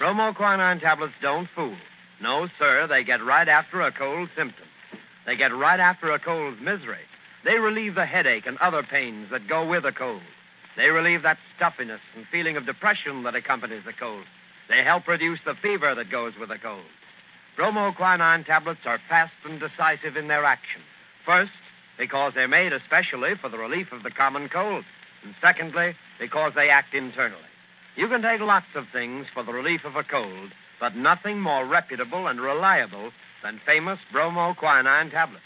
Bromoquinine 0.00 0.80
tablets 0.80 1.12
don't 1.20 1.48
fool. 1.54 1.76
No, 2.20 2.48
sir, 2.58 2.86
they 2.86 3.04
get 3.04 3.22
right 3.22 3.46
after 3.46 3.82
a 3.82 3.92
cold 3.92 4.30
symptom. 4.34 4.64
They 5.26 5.36
get 5.36 5.54
right 5.54 5.78
after 5.78 6.10
a 6.10 6.18
cold's 6.18 6.60
misery. 6.62 7.04
They 7.44 7.58
relieve 7.58 7.94
the 7.94 8.06
headache 8.06 8.46
and 8.46 8.56
other 8.58 8.82
pains 8.82 9.28
that 9.30 9.48
go 9.48 9.68
with 9.68 9.84
a 9.84 9.92
cold. 9.92 10.22
They 10.78 10.88
relieve 10.88 11.22
that 11.22 11.38
stuffiness 11.54 12.00
and 12.16 12.24
feeling 12.32 12.56
of 12.56 12.64
depression 12.64 13.22
that 13.24 13.34
accompanies 13.34 13.84
a 13.86 13.92
cold. 13.92 14.24
They 14.70 14.82
help 14.82 15.06
reduce 15.06 15.40
the 15.44 15.54
fever 15.60 15.94
that 15.94 16.10
goes 16.10 16.32
with 16.40 16.50
a 16.50 16.58
cold. 16.58 16.86
Bromoquinine 17.58 18.46
tablets 18.46 18.80
are 18.86 18.98
fast 19.10 19.34
and 19.44 19.60
decisive 19.60 20.16
in 20.16 20.28
their 20.28 20.44
action. 20.44 20.80
First, 21.26 21.52
because 21.98 22.32
they're 22.34 22.48
made 22.48 22.72
especially 22.72 23.32
for 23.40 23.48
the 23.48 23.58
relief 23.58 23.88
of 23.92 24.02
the 24.02 24.10
common 24.10 24.48
cold. 24.48 24.84
And 25.22 25.34
secondly, 25.40 25.94
because 26.18 26.52
they 26.54 26.68
act 26.68 26.94
internally. 26.94 27.42
You 27.96 28.08
can 28.08 28.22
take 28.22 28.40
lots 28.40 28.66
of 28.74 28.84
things 28.92 29.26
for 29.32 29.44
the 29.44 29.52
relief 29.52 29.84
of 29.84 29.96
a 29.96 30.02
cold, 30.02 30.50
but 30.80 30.96
nothing 30.96 31.40
more 31.40 31.66
reputable 31.66 32.26
and 32.26 32.40
reliable 32.40 33.10
than 33.42 33.60
famous 33.64 33.98
bromoquinine 34.12 35.10
tablets. 35.10 35.44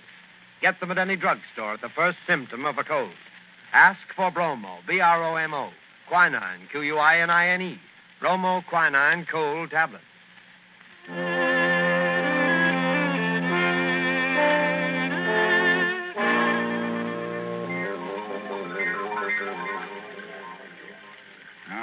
Get 0.61 0.80
them 0.80 0.90
at 0.90 0.98
any 0.98 1.16
drugstore 1.16 1.74
at 1.74 1.80
the 1.80 1.88
first 1.94 2.18
symptom 2.26 2.64
of 2.64 2.78
a 2.78 2.84
cold. 2.84 3.12
Ask 3.72 4.00
for 4.16 4.30
bromo, 4.30 4.78
B 4.88 5.00
R 5.00 5.22
O 5.22 5.37
M 5.37 5.52
O, 5.52 5.70
quinine, 6.08 6.68
Q 6.70 6.80
U 6.80 6.98
I 6.98 7.18
N 7.18 7.30
I 7.30 7.48
N 7.50 7.62
E, 7.62 7.80
bromoquinine 8.22 9.26
cold 9.30 9.70
tablets. 9.70 10.04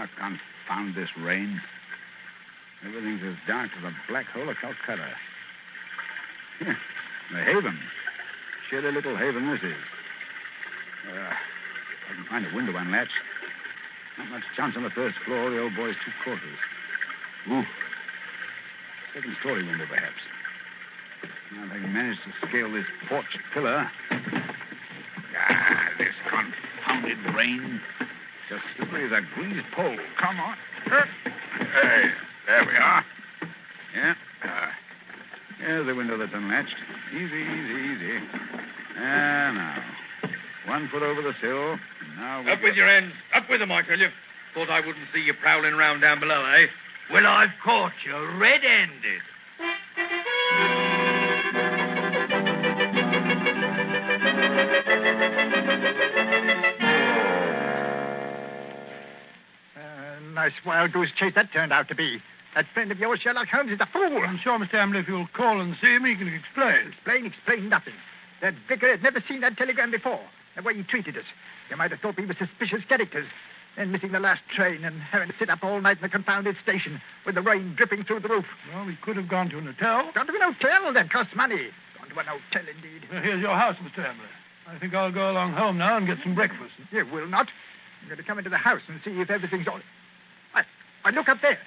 Ah, 0.06 0.38
confound 0.68 0.96
this 0.96 1.10
rain. 1.22 1.62
Everything's 2.86 3.22
as 3.26 3.36
dark 3.48 3.70
as 3.78 3.84
a 3.84 4.12
black 4.12 4.28
hole 4.28 4.50
of 4.50 4.56
Calcutta. 4.62 5.10
Here, 6.60 6.78
the 7.32 7.44
haven. 7.44 7.80
Chilly 8.70 8.91
little 8.91 9.18
haven 9.18 9.50
this 9.50 9.62
is. 9.62 9.84
Uh, 11.10 11.34
I 11.34 12.15
can 12.15 12.26
find 12.30 12.46
a 12.46 12.56
window 12.56 12.78
unlatched. 12.78 13.12
Not 14.18 14.30
much 14.30 14.44
chance 14.56 14.76
on 14.78 14.84
the 14.84 14.89
first 14.91 15.18
floor. 15.26 15.50
The 15.50 15.62
old 15.62 15.76
boy's 15.76 15.96
two 16.06 16.12
quarters. 16.24 16.60
Ooh. 17.52 17.63
Second 19.13 19.36
story 19.41 19.65
window, 19.65 19.86
perhaps. 19.89 20.22
Now, 21.54 21.65
if 21.65 21.72
I 21.72 21.80
can 21.80 21.94
manage 21.94 22.18
to 22.26 22.48
scale 22.48 22.72
this 22.72 22.86
porch 23.10 23.26
pillar. 23.54 23.89
Ah, 25.50 25.89
this 25.98 26.15
confounded 26.30 27.18
rain. 27.36 27.82
Just 28.50 28.62
slippery 28.78 29.06
as 29.06 29.12
a 29.12 29.22
greased 29.34 29.66
pole. 29.76 29.98
Come 30.22 30.40
on. 30.40 30.56
Hey, 30.86 32.04
there 32.46 32.66
we 32.66 32.78
are. 32.78 33.04
Yeah. 33.96 34.14
Uh, 34.44 34.68
there's 35.60 35.88
the 35.88 35.96
window 35.96 36.18
that's 36.18 36.32
unlatched. 36.34 36.76
Easy, 37.12 37.42
easy, 37.42 37.76
easy. 37.96 38.18
And 38.98 39.58
now, 39.58 39.84
one 40.68 40.88
foot 40.92 41.02
over 41.02 41.22
the 41.22 41.34
sill. 41.42 41.78
Now 42.18 42.44
we 42.44 42.52
Up 42.52 42.60
with 42.62 42.76
your 42.76 42.88
ends. 42.90 43.14
Up 43.34 43.50
with 43.50 43.62
them, 43.62 43.72
I 43.72 43.82
tell 43.82 43.98
you. 43.98 44.10
Thought 44.54 44.70
I 44.70 44.80
wouldn't 44.80 45.08
see 45.14 45.22
you 45.22 45.34
prowling 45.42 45.74
around 45.74 46.02
down 46.02 46.20
below, 46.20 46.46
eh? 46.46 46.68
Well, 47.12 47.26
I've 47.26 47.50
caught 47.64 47.94
you 48.06 48.14
red-handed. 48.40 49.22
Nice 60.36 60.54
wild 60.65 60.91
goose 60.91 61.10
chase 61.17 61.34
that 61.36 61.52
turned 61.54 61.71
out 61.71 61.88
to 61.88 61.95
be. 61.95 62.19
That 62.56 62.65
friend 62.74 62.91
of 62.91 63.00
yours, 63.00 63.19
Sherlock 63.24 63.48
Holmes, 63.48 63.71
is 63.71 63.80
a 63.80 63.88
fool. 63.91 64.19
I'm 64.24 64.39
sure, 64.43 64.60
Mr. 64.60 64.76
Amberley, 64.76 65.02
if 65.02 65.08
you'll 65.08 65.28
call 65.36 65.60
and 65.60 65.76
see 65.82 65.95
him, 65.95 66.06
he 66.06 66.15
can 66.15 66.28
explain. 66.28 66.91
Explain, 66.91 67.26
explain 67.26 67.69
nothing. 67.69 67.95
That 68.41 68.54
vicar 68.67 68.91
had 68.91 69.02
never 69.04 69.24
seen 69.28 69.41
that 69.41 69.58
telegram 69.58 69.91
before. 69.91 70.21
The 70.56 70.62
way 70.62 70.76
he 70.76 70.84
treated 70.84 71.17
us. 71.17 71.28
You 71.69 71.76
might 71.76 71.91
have 71.91 72.00
thought 72.00 72.15
we 72.17 72.26
were 72.26 72.36
suspicious 72.38 72.84
characters. 72.88 73.28
Then 73.76 73.91
missing 73.91 74.13
the 74.13 74.24
last 74.24 74.39
train 74.56 74.86
and 74.86 75.02
having 75.02 75.28
to 75.28 75.36
sit 75.38 75.50
up 75.50 75.60
all 75.63 75.82
night 75.82 75.98
in 75.98 76.04
the 76.04 76.10
confounded 76.10 76.56
station 76.63 77.02
with 77.26 77.36
the 77.36 77.41
rain 77.41 77.76
dripping 77.76 78.06
through 78.06 78.21
the 78.21 78.30
roof. 78.30 78.45
Well, 78.74 78.86
we 78.86 78.95
could 79.04 79.17
have 79.17 79.28
gone 79.28 79.50
to 79.50 79.58
an 79.58 79.65
hotel. 79.65 80.12
Gone 80.15 80.28
to 80.28 80.34
an 80.34 80.54
hotel, 80.54 80.93
that 80.93 81.12
costs 81.12 81.36
money. 81.36 81.71
Gone 82.00 82.08
to 82.08 82.19
an 82.19 82.28
hotel, 82.28 82.63
indeed. 82.71 83.04
Well, 83.12 83.21
here's 83.21 83.41
your 83.41 83.56
house, 83.56 83.76
Mr. 83.84 84.00
Amberley. 84.00 84.32
I 84.67 84.80
think 84.80 84.95
I'll 84.95 85.12
go 85.12 85.30
along 85.30 85.54
home 85.54 85.78
now 85.78 85.98
and 85.98 86.08
get 86.08 86.17
some 86.24 86.36
breakfast. 86.36 86.71
You 86.91 87.06
will 87.12 87.28
not. 87.28 87.48
I'm 88.02 88.08
going 88.08 88.17
to 88.17 88.24
come 88.24 88.38
into 88.38 88.50
the 88.50 88.58
house 88.58 88.82
and 88.88 89.02
see 89.04 89.12
if 89.19 89.30
everything's 89.30 89.67
all. 89.67 89.82
Why, 91.06 91.12
why, 91.12 91.18
look 91.18 91.30
up 91.30 91.38
there. 91.41 91.58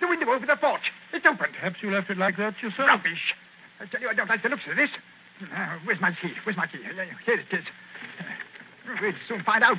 The 0.00 0.08
window 0.08 0.32
over 0.32 0.46
the 0.46 0.56
porch. 0.56 0.80
It's 1.12 1.26
open. 1.26 1.52
Perhaps 1.52 1.76
you 1.82 1.92
left 1.92 2.08
it 2.08 2.16
like 2.16 2.36
that 2.38 2.54
yourself. 2.62 2.88
Rubbish. 2.88 3.34
I 3.80 3.86
tell 3.86 4.00
you, 4.00 4.08
I 4.08 4.14
don't 4.14 4.28
like 4.28 4.42
the 4.42 4.48
looks 4.48 4.64
of 4.70 4.76
this. 4.76 4.88
Uh, 5.44 5.76
where's 5.84 6.00
my 6.00 6.10
key? 6.22 6.32
Where's 6.44 6.56
my 6.56 6.66
key? 6.66 6.78
Uh, 6.82 7.04
Here 7.26 7.36
it 7.38 7.52
is. 7.52 7.64
Uh, 8.18 8.96
we'll 9.00 9.12
soon 9.28 9.44
find 9.44 9.62
out. 9.62 9.76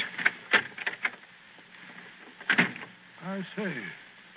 I 3.25 3.41
say, 3.55 3.73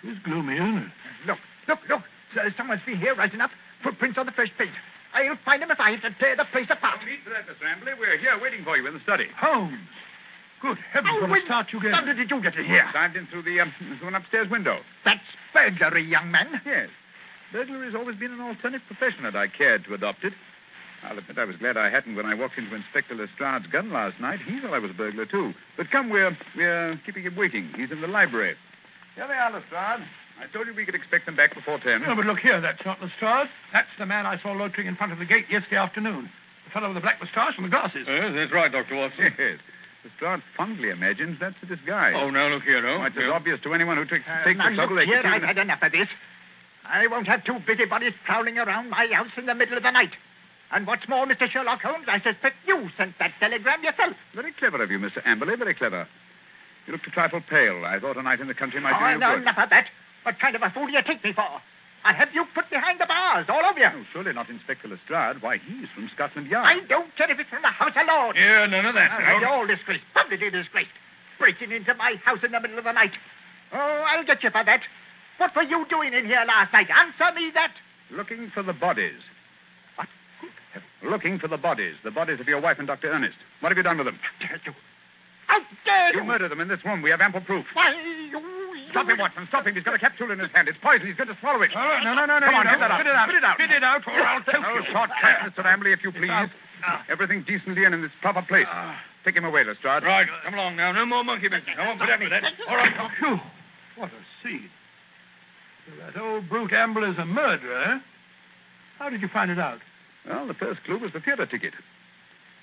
it 0.04 0.08
is 0.08 0.18
gloomy, 0.24 0.54
isn't 0.56 0.78
it? 0.78 0.90
Look, 1.26 1.38
look, 1.68 1.78
look. 1.88 2.02
Uh, 2.34 2.50
someone's 2.56 2.82
been 2.86 2.98
here 2.98 3.14
right 3.14 3.32
enough. 3.32 3.50
Footprints 3.84 4.18
on 4.18 4.26
the 4.26 4.32
fresh 4.32 4.50
paint. 4.58 4.72
I'll 5.14 5.38
find 5.44 5.60
them 5.62 5.70
if 5.70 5.78
I 5.78 5.92
have 5.92 6.02
to 6.02 6.10
tear 6.18 6.36
the 6.36 6.46
place 6.50 6.66
apart. 6.70 6.98
No 7.02 7.06
need 7.06 7.20
for 7.22 7.30
that, 7.30 7.44
Mr. 7.46 7.68
Amberley. 7.68 7.98
We're 7.98 8.16
here 8.18 8.38
waiting 8.40 8.64
for 8.64 8.76
you 8.76 8.86
in 8.88 8.94
the 8.94 9.00
study. 9.04 9.26
Holmes! 9.36 9.78
Good 10.62 10.78
heavens, 10.94 11.12
what 11.20 11.28
a 11.28 11.32
when 11.32 11.42
start 11.44 11.66
you 11.72 11.80
gave. 11.82 11.90
thunder 11.90 12.14
did 12.14 12.30
you 12.30 12.40
get 12.40 12.54
in 12.54 12.64
here? 12.64 12.86
Dived 12.94 13.16
in 13.16 13.26
through 13.26 13.42
the 13.42 13.58
um, 13.60 13.74
through 13.98 14.08
an 14.08 14.14
upstairs 14.14 14.48
window. 14.48 14.78
That's 15.04 15.20
burglary, 15.52 16.04
young 16.06 16.30
man. 16.30 16.60
Yes. 16.64 16.88
Burglary 17.52 17.86
has 17.86 17.94
always 17.94 18.16
been 18.16 18.30
an 18.32 18.40
alternate 18.40 18.80
profession, 18.86 19.26
and 19.26 19.36
I 19.36 19.48
cared 19.48 19.84
to 19.86 19.94
adopt 19.94 20.22
it. 20.24 20.32
I'll 21.02 21.18
admit 21.18 21.36
I 21.36 21.44
was 21.44 21.56
glad 21.56 21.76
I 21.76 21.90
hadn't 21.90 22.14
when 22.14 22.26
I 22.26 22.34
walked 22.34 22.56
into 22.56 22.72
Inspector 22.76 23.12
Lestrade's 23.12 23.66
gun 23.66 23.90
last 23.90 24.20
night. 24.20 24.38
He 24.46 24.60
thought 24.60 24.72
I 24.72 24.78
was 24.78 24.92
a 24.92 24.94
burglar, 24.94 25.26
too. 25.26 25.52
But 25.76 25.90
come, 25.90 26.08
we're, 26.10 26.30
we're 26.56 26.94
keeping 27.04 27.24
him 27.24 27.34
waiting. 27.34 27.68
He's 27.76 27.90
in 27.90 28.00
the 28.00 28.06
library. 28.06 28.54
Here 29.16 29.26
they 29.26 29.34
are, 29.34 29.50
Lestrade. 29.50 30.06
I 30.40 30.46
told 30.54 30.68
you 30.68 30.74
we 30.74 30.86
could 30.86 30.94
expect 30.94 31.26
them 31.26 31.34
back 31.36 31.54
before 31.54 31.78
ten. 31.80 32.02
No, 32.06 32.14
but 32.14 32.24
look 32.24 32.38
here, 32.38 32.60
that's 32.60 32.80
not 32.86 33.02
Lestrade. 33.02 33.48
That's 33.72 33.90
the 33.98 34.06
man 34.06 34.26
I 34.26 34.40
saw 34.40 34.52
loitering 34.52 34.86
in 34.86 34.94
front 34.96 35.12
of 35.12 35.18
the 35.18 35.26
gate 35.26 35.46
yesterday 35.50 35.76
afternoon. 35.76 36.30
The 36.66 36.70
fellow 36.70 36.86
with 36.88 36.96
the 36.96 37.00
black 37.02 37.20
moustache 37.20 37.54
and 37.58 37.66
the 37.66 37.70
glasses. 37.70 38.06
Yes, 38.06 38.32
that's 38.34 38.52
right, 38.52 38.70
Dr. 38.70 38.94
Watson. 38.96 39.34
Yes. 39.38 39.58
Lestrade 40.04 40.42
fondly 40.56 40.90
imagines 40.90 41.38
that's 41.38 41.54
a 41.62 41.66
disguise. 41.66 42.14
Oh, 42.16 42.30
now 42.30 42.48
look 42.48 42.64
here, 42.64 42.82
no. 42.82 42.98
Why, 42.98 43.06
it's 43.06 43.16
as 43.16 43.30
obvious 43.30 43.60
to 43.62 43.74
anyone 43.74 43.96
who 43.96 44.04
takes, 44.04 44.26
Uh, 44.26 44.42
takes 44.44 44.58
now, 44.58 44.70
the 44.70 44.76
trouble 44.76 44.96
look 44.96 45.06
they 45.06 45.12
here, 45.12 45.22
can 45.22 45.32
I've 45.32 45.42
had 45.42 45.58
enough 45.58 45.82
of 45.82 45.92
this. 45.92 46.08
I 46.84 47.06
won't 47.06 47.28
have 47.28 47.44
two 47.44 47.58
busybodies 47.64 48.12
prowling 48.26 48.58
around 48.58 48.90
my 48.90 49.06
house 49.12 49.30
in 49.36 49.46
the 49.46 49.54
middle 49.54 49.76
of 49.76 49.84
the 49.84 49.90
night. 49.90 50.10
And 50.72 50.86
what's 50.86 51.06
more, 51.08 51.26
Mr. 51.26 51.48
Sherlock 51.48 51.82
Holmes, 51.82 52.06
I 52.08 52.18
suspect 52.18 52.56
you 52.66 52.90
sent 52.96 53.18
that 53.20 53.32
telegram 53.38 53.84
yourself. 53.84 54.16
Very 54.34 54.52
clever 54.58 54.82
of 54.82 54.90
you, 54.90 54.98
Mr. 54.98 55.22
Amberley, 55.24 55.56
very 55.56 55.74
clever. 55.74 56.08
You 56.86 56.92
looked 56.94 57.06
a 57.06 57.10
trifle 57.10 57.40
pale. 57.40 57.84
I 57.84 58.00
thought 58.00 58.16
a 58.16 58.22
night 58.22 58.40
in 58.40 58.48
the 58.48 58.54
country 58.54 58.80
might 58.80 58.98
do 58.98 59.04
oh, 59.04 59.08
you 59.10 59.18
no, 59.18 59.34
good. 59.34 59.42
enough 59.42 59.58
of 59.58 59.70
that. 59.70 59.86
What 60.24 60.40
kind 60.40 60.56
of 60.56 60.62
a 60.62 60.70
fool 60.70 60.86
do 60.86 60.92
you 60.92 61.02
take 61.06 61.22
me 61.22 61.32
for? 61.32 61.60
I 62.04 62.12
have 62.12 62.34
you 62.34 62.44
put 62.54 62.68
behind 62.68 62.98
the 62.98 63.06
bars, 63.06 63.46
all 63.48 63.62
of 63.62 63.78
you. 63.78 63.86
Oh, 63.86 64.02
surely 64.12 64.32
not 64.32 64.50
Inspector 64.50 64.86
Lestrade. 64.86 65.40
Why, 65.40 65.58
he's 65.58 65.86
from 65.94 66.10
Scotland 66.14 66.48
Yard. 66.48 66.66
I 66.66 66.84
don't 66.86 67.14
care 67.16 67.30
if 67.30 67.38
it's 67.38 67.48
from 67.48 67.62
the 67.62 67.70
House 67.70 67.94
of 67.94 68.06
Lords. 68.06 68.38
Yeah, 68.38 68.66
none 68.66 68.86
of 68.86 68.94
that. 68.94 69.10
Uh, 69.10 69.18
no. 69.18 69.38
You're 69.38 69.48
all 69.48 69.66
disgraced, 69.66 70.02
publicly 70.12 70.50
disgraced. 70.50 70.90
Breaking 71.38 71.70
into 71.70 71.94
my 71.94 72.16
house 72.24 72.42
in 72.42 72.50
the 72.50 72.60
middle 72.60 72.78
of 72.78 72.84
the 72.84 72.92
night. 72.92 73.12
Oh, 73.72 74.04
I'll 74.10 74.24
get 74.24 74.42
you 74.42 74.50
for 74.50 74.64
that. 74.64 74.80
What 75.38 75.54
were 75.54 75.62
you 75.62 75.86
doing 75.88 76.12
in 76.12 76.26
here 76.26 76.44
last 76.46 76.72
night? 76.72 76.88
Answer 76.90 77.34
me 77.34 77.50
that. 77.54 77.72
Looking 78.10 78.50
for 78.52 78.62
the 78.62 78.72
bodies. 78.74 79.22
What? 79.96 80.08
Looking 81.02 81.38
for 81.38 81.48
the 81.48 81.56
bodies. 81.56 81.94
The 82.04 82.10
bodies 82.10 82.38
of 82.40 82.46
your 82.46 82.60
wife 82.60 82.78
and 82.78 82.86
Dr. 82.86 83.10
Ernest. 83.10 83.36
What 83.60 83.70
have 83.70 83.76
you 83.76 83.82
done 83.82 83.98
with 83.98 84.06
them? 84.06 84.18
Dare 84.40 84.60
you? 84.66 84.72
How 85.46 85.58
dare 85.84 86.12
you? 86.14 86.20
You 86.20 86.26
murdered 86.26 86.50
them 86.50 86.60
in 86.60 86.68
this 86.68 86.84
room. 86.84 87.02
We 87.02 87.10
have 87.10 87.20
ample 87.20 87.40
proof. 87.40 87.64
Why, 87.74 87.94
you... 88.30 88.61
Stop 88.92 89.08
him, 89.08 89.18
Watson. 89.18 89.48
Stop 89.48 89.66
him. 89.66 89.74
He's 89.74 89.82
got 89.82 89.96
a 89.96 89.98
capsule 89.98 90.30
in 90.30 90.38
his 90.38 90.52
hand. 90.52 90.68
It's 90.68 90.78
poison. 90.84 91.08
He's 91.08 91.16
going 91.16 91.32
to 91.32 91.38
swallow 91.40 91.64
it. 91.64 91.72
Oh, 91.74 91.98
no, 92.04 92.12
no, 92.14 92.28
no, 92.28 92.38
no. 92.38 92.46
Come 92.46 92.60
on, 92.60 92.66
you 92.68 92.76
get 92.76 92.84
that 92.84 92.92
out. 92.92 93.00
Spit 93.00 93.08
it 93.08 93.16
out. 93.16 93.26
Spit 93.26 93.40
it 93.40 93.44
out. 93.44 93.56
Spit 93.56 93.72
it 93.72 93.84
out, 93.84 94.02
or 94.06 94.20
I'll 94.20 94.44
choke 94.44 94.62
No 94.62 94.72
you. 94.76 94.84
shortcut, 94.92 95.36
Mr. 95.48 95.64
Amberley, 95.64 95.92
if 95.96 96.04
you 96.04 96.12
ah. 96.12 96.20
please. 96.20 96.50
Ah. 96.84 97.04
Everything 97.08 97.42
decently 97.48 97.84
and 97.84 97.94
in 97.96 98.04
its 98.04 98.14
proper 98.20 98.42
place. 98.44 98.68
Ah. 98.68 99.00
Take 99.24 99.36
him 99.36 99.44
away, 99.44 99.64
Lestrade. 99.64 100.02
Right, 100.02 100.26
come 100.44 100.54
along 100.54 100.76
now. 100.76 100.92
No 100.92 101.06
more 101.06 101.24
monkey 101.24 101.48
business. 101.48 101.74
I 101.78 101.86
won't 101.86 102.00
put 102.00 102.10
up 102.10 102.20
with 102.20 102.30
that. 102.30 102.42
All 102.68 102.76
right, 102.76 102.92
come. 102.94 103.10
Phew. 103.18 103.38
What 103.96 104.10
a 104.10 104.20
scene. 104.42 104.68
That 105.98 106.20
old 106.20 106.48
brute 106.48 106.72
Amberley 106.72 107.12
is 107.12 107.18
a 107.18 107.24
murderer? 107.24 108.00
How 108.98 109.10
did 109.10 109.22
you 109.22 109.28
find 109.32 109.50
it 109.50 109.58
out? 109.58 109.78
Well, 110.28 110.46
the 110.46 110.54
first 110.54 110.82
clue 110.84 110.98
was 110.98 111.12
the 111.12 111.20
theater 111.20 111.46
ticket, 111.46 111.72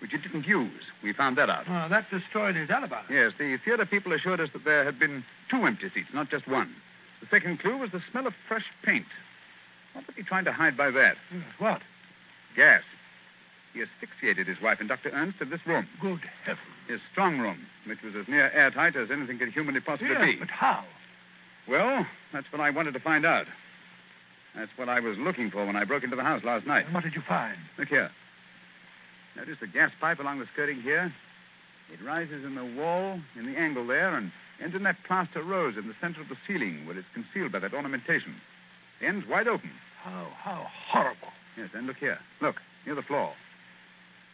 which 0.01 0.11
you 0.13 0.19
didn't 0.19 0.45
use. 0.47 0.83
We 1.03 1.13
found 1.13 1.37
that 1.37 1.49
out. 1.49 1.65
Oh, 1.67 1.87
that 1.89 2.09
destroyed 2.09 2.55
his 2.55 2.69
alibi. 2.69 3.01
Yes, 3.09 3.33
the 3.37 3.57
theater 3.63 3.85
people 3.85 4.13
assured 4.13 4.39
us 4.39 4.49
that 4.53 4.63
there 4.65 4.83
had 4.85 4.97
been 4.99 5.23
two 5.51 5.65
empty 5.65 5.89
seats, 5.93 6.09
not 6.13 6.29
just 6.29 6.47
one. 6.47 6.73
The 7.21 7.27
second 7.29 7.59
clue 7.59 7.77
was 7.77 7.91
the 7.91 8.01
smell 8.11 8.27
of 8.27 8.33
fresh 8.47 8.63
paint. 8.85 9.05
What 9.93 10.07
was 10.07 10.15
he 10.15 10.23
trying 10.23 10.45
to 10.45 10.53
hide 10.53 10.77
by 10.77 10.91
that? 10.91 11.15
Yes, 11.33 11.43
what? 11.57 11.81
Gas. 12.55 12.83
He 13.73 13.81
asphyxiated 13.83 14.47
his 14.47 14.57
wife 14.61 14.77
and 14.79 14.89
Dr. 14.89 15.09
Ernest 15.13 15.41
in 15.41 15.49
this 15.49 15.59
room, 15.67 15.87
Good 16.01 16.21
heavens. 16.43 16.63
his 16.87 16.99
strong 17.11 17.37
room, 17.39 17.67
which 17.85 18.01
was 18.03 18.15
as 18.15 18.27
near 18.27 18.49
airtight 18.51 18.95
as 18.95 19.09
anything 19.11 19.37
could 19.37 19.49
humanly 19.53 19.79
possibly 19.79 20.09
Yes, 20.11 20.21
be. 20.25 20.35
but 20.39 20.49
how? 20.49 20.83
Well, 21.67 22.05
that's 22.33 22.47
what 22.51 22.61
I 22.61 22.69
wanted 22.71 22.93
to 22.93 22.99
find 22.99 23.25
out. 23.25 23.45
That's 24.55 24.71
what 24.75 24.89
I 24.89 24.99
was 24.99 25.17
looking 25.19 25.51
for 25.51 25.65
when 25.65 25.75
I 25.75 25.83
broke 25.83 26.03
into 26.03 26.15
the 26.15 26.23
house 26.23 26.43
last 26.43 26.65
night. 26.65 26.85
And 26.85 26.93
what 26.95 27.03
did 27.03 27.13
you 27.13 27.21
find? 27.27 27.57
Look 27.77 27.89
here. 27.89 28.09
Notice 29.39 29.55
the 29.61 29.71
gas 29.71 29.91
pipe 30.01 30.19
along 30.19 30.39
the 30.39 30.45
skirting 30.51 30.81
here? 30.81 31.13
It 31.93 32.03
rises 32.03 32.43
in 32.43 32.55
the 32.55 32.65
wall, 32.75 33.21
in 33.39 33.45
the 33.47 33.57
angle 33.57 33.87
there, 33.87 34.17
and 34.17 34.33
ends 34.61 34.75
in 34.75 34.83
that 34.83 34.97
plaster 35.07 35.41
rose 35.41 35.75
in 35.79 35.87
the 35.87 35.95
center 36.01 36.19
of 36.19 36.27
the 36.27 36.35
ceiling 36.45 36.85
where 36.85 36.97
it's 36.99 37.07
concealed 37.13 37.53
by 37.53 37.59
that 37.59 37.73
ornamentation. 37.73 38.35
The 38.99 39.07
end's 39.07 39.25
wide 39.29 39.47
open. 39.47 39.71
How, 40.03 40.27
how 40.35 40.67
horrible. 40.91 41.31
Yes, 41.57 41.69
and 41.73 41.87
look 41.87 41.95
here. 41.97 42.19
Look, 42.41 42.55
near 42.85 42.95
the 42.95 43.01
floor. 43.01 43.31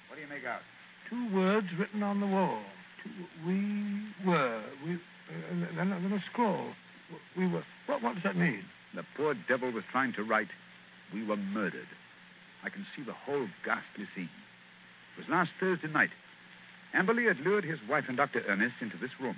What 0.09 0.15
do 0.15 0.21
you 0.21 0.27
make 0.27 0.43
out? 0.43 0.61
Two 1.07 1.29
words 1.35 1.67
written 1.77 2.01
on 2.01 2.19
the 2.19 2.27
wall. 2.27 2.61
Two, 3.03 3.45
we 3.45 4.09
were. 4.25 4.63
We, 4.83 4.95
uh, 4.95 5.77
then, 5.77 5.89
then 5.89 6.13
a 6.13 6.23
scroll. 6.31 6.73
We 7.37 7.45
were. 7.45 7.63
What, 7.85 8.01
what 8.01 8.15
does 8.15 8.23
that 8.23 8.35
mean? 8.35 8.63
The 8.95 9.03
poor 9.15 9.35
devil 9.47 9.71
was 9.71 9.83
trying 9.91 10.13
to 10.13 10.23
write, 10.23 10.49
We 11.13 11.23
were 11.23 11.37
murdered. 11.37 11.87
I 12.63 12.69
can 12.69 12.87
see 12.97 13.03
the 13.03 13.13
whole 13.13 13.45
ghastly 13.63 14.09
scene. 14.15 14.29
It 15.15 15.19
was 15.19 15.29
last 15.29 15.51
Thursday 15.59 15.87
night. 15.87 16.09
Amberley 16.93 17.27
had 17.27 17.39
lured 17.39 17.63
his 17.63 17.79
wife 17.89 18.05
and 18.07 18.17
Dr. 18.17 18.43
Ernest 18.47 18.75
into 18.81 18.97
this 18.97 19.11
room. 19.19 19.37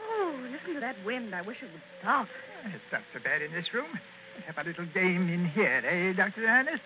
Oh, 0.00 0.38
listen 0.52 0.74
to 0.74 0.80
that 0.80 0.96
wind. 1.04 1.34
I 1.34 1.42
wish 1.42 1.58
it 1.62 1.70
would 1.72 1.82
stop. 2.00 2.28
It's 2.64 2.92
not 2.92 3.02
so 3.12 3.18
bad 3.18 3.42
in 3.42 3.52
this 3.52 3.66
room. 3.74 3.88
Let's 4.36 4.46
have 4.46 4.64
a 4.64 4.68
little 4.68 4.86
game 4.86 5.28
in 5.28 5.48
here, 5.48 5.82
eh, 5.84 6.12
Dr. 6.16 6.46
Ernest? 6.46 6.82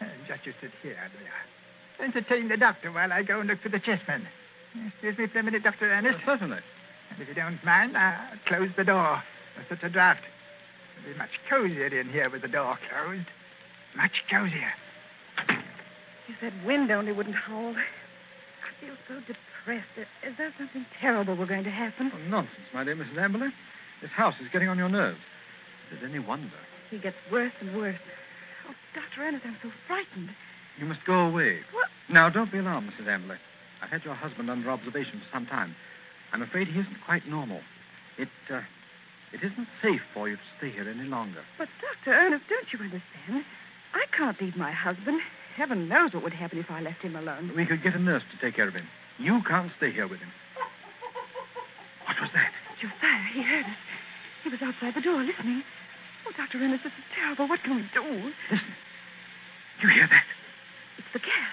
Uh, 0.00 0.06
just 0.26 0.46
you 0.46 0.54
sit 0.62 0.70
here, 0.82 0.96
there. 1.20 1.57
Entertain 2.02 2.48
the 2.48 2.56
doctor 2.56 2.92
while 2.92 3.12
I 3.12 3.22
go 3.22 3.40
and 3.40 3.48
look 3.48 3.60
for 3.62 3.68
the 3.68 3.80
chessmen. 3.80 4.22
Excuse 4.86 5.18
me 5.18 5.26
for 5.32 5.40
a 5.40 5.42
minute, 5.42 5.62
Dr. 5.64 5.90
Ernest. 5.90 6.18
certainly. 6.24 6.58
And 7.10 7.20
if 7.20 7.28
you 7.28 7.34
don't 7.34 7.58
mind, 7.64 7.96
I'll 7.96 8.38
close 8.46 8.68
the 8.76 8.84
door. 8.84 9.22
There's 9.56 9.68
such 9.68 9.82
a 9.82 9.90
draft. 9.90 10.22
It'll 11.00 11.12
be 11.12 11.18
much 11.18 11.30
cozier 11.50 11.88
in 11.88 12.10
here 12.10 12.30
with 12.30 12.42
the 12.42 12.48
door 12.48 12.78
closed. 12.88 13.26
Much 13.96 14.12
cozier. 14.30 14.72
If 16.28 16.36
that 16.42 16.52
wind 16.66 16.90
only 16.90 17.12
wouldn't 17.12 17.34
howl. 17.34 17.74
I 17.74 18.70
feel 18.84 18.94
so 19.08 19.14
depressed. 19.26 19.88
Is 20.22 20.34
there 20.36 20.52
something 20.58 20.84
terrible 21.00 21.34
we're 21.36 21.46
going 21.46 21.64
to 21.64 21.70
happen? 21.70 22.12
Oh, 22.14 22.28
nonsense, 22.28 22.68
my 22.74 22.84
dear 22.84 22.94
Mrs. 22.94 23.16
Amberley. 23.18 23.48
This 24.02 24.10
house 24.14 24.34
is 24.40 24.46
getting 24.52 24.68
on 24.68 24.78
your 24.78 24.88
nerves. 24.88 25.18
Is 25.90 25.98
it 26.02 26.06
any 26.06 26.18
wonder? 26.20 26.52
He 26.90 26.98
gets 26.98 27.16
worse 27.32 27.52
and 27.60 27.74
worse. 27.76 27.98
Oh, 28.68 28.74
Dr. 28.94 29.26
Ernest, 29.26 29.44
I'm 29.46 29.56
so 29.62 29.70
frightened. 29.88 30.30
You 30.78 30.86
must 30.86 31.00
go 31.06 31.26
away. 31.26 31.58
What? 31.72 31.88
Now, 32.08 32.28
don't 32.30 32.50
be 32.50 32.58
alarmed, 32.58 32.90
Mrs. 32.90 33.08
Amberley. 33.08 33.38
I've 33.82 33.90
had 33.90 34.04
your 34.04 34.14
husband 34.14 34.50
under 34.50 34.70
observation 34.70 35.20
for 35.20 35.28
some 35.32 35.46
time. 35.46 35.74
I'm 36.32 36.42
afraid 36.42 36.68
he 36.68 36.78
isn't 36.78 36.98
quite 37.04 37.26
normal. 37.26 37.60
It, 38.16 38.28
uh, 38.50 38.60
it 39.32 39.42
isn't 39.42 39.68
safe 39.82 40.00
for 40.14 40.28
you 40.28 40.36
to 40.36 40.48
stay 40.58 40.70
here 40.70 40.88
any 40.88 41.08
longer. 41.08 41.42
But, 41.58 41.68
Dr. 41.80 42.14
Ernest, 42.16 42.44
don't 42.48 42.66
you 42.72 42.78
understand? 42.78 43.44
I 43.94 44.04
can't 44.16 44.40
leave 44.40 44.56
my 44.56 44.72
husband. 44.72 45.20
Heaven 45.56 45.88
knows 45.88 46.14
what 46.14 46.22
would 46.22 46.34
happen 46.34 46.58
if 46.58 46.70
I 46.70 46.80
left 46.80 47.02
him 47.02 47.16
alone. 47.16 47.52
We 47.56 47.66
could 47.66 47.82
get 47.82 47.94
a 47.94 47.98
nurse 47.98 48.22
to 48.30 48.36
take 48.44 48.56
care 48.56 48.68
of 48.68 48.74
him. 48.74 48.86
You 49.18 49.42
can't 49.46 49.72
stay 49.76 49.90
here 49.90 50.06
with 50.06 50.20
him. 50.20 50.30
What 52.06 52.16
was 52.20 52.30
that? 52.34 52.52
Josiah, 52.78 53.26
he 53.34 53.42
heard 53.42 53.66
us. 53.66 53.80
He 54.44 54.50
was 54.50 54.62
outside 54.62 54.94
the 54.94 55.02
door 55.02 55.22
listening. 55.22 55.62
Oh, 56.26 56.32
Dr. 56.36 56.58
Ernest, 56.58 56.84
this 56.84 56.92
is 56.94 57.06
terrible. 57.14 57.48
What 57.48 57.62
can 57.64 57.76
we 57.76 57.82
do? 57.90 58.30
Listen. 58.50 58.74
You 59.82 59.88
hear 59.90 60.06
that? 60.10 60.26
It's 60.98 61.12
the 61.14 61.22
gas. 61.22 61.52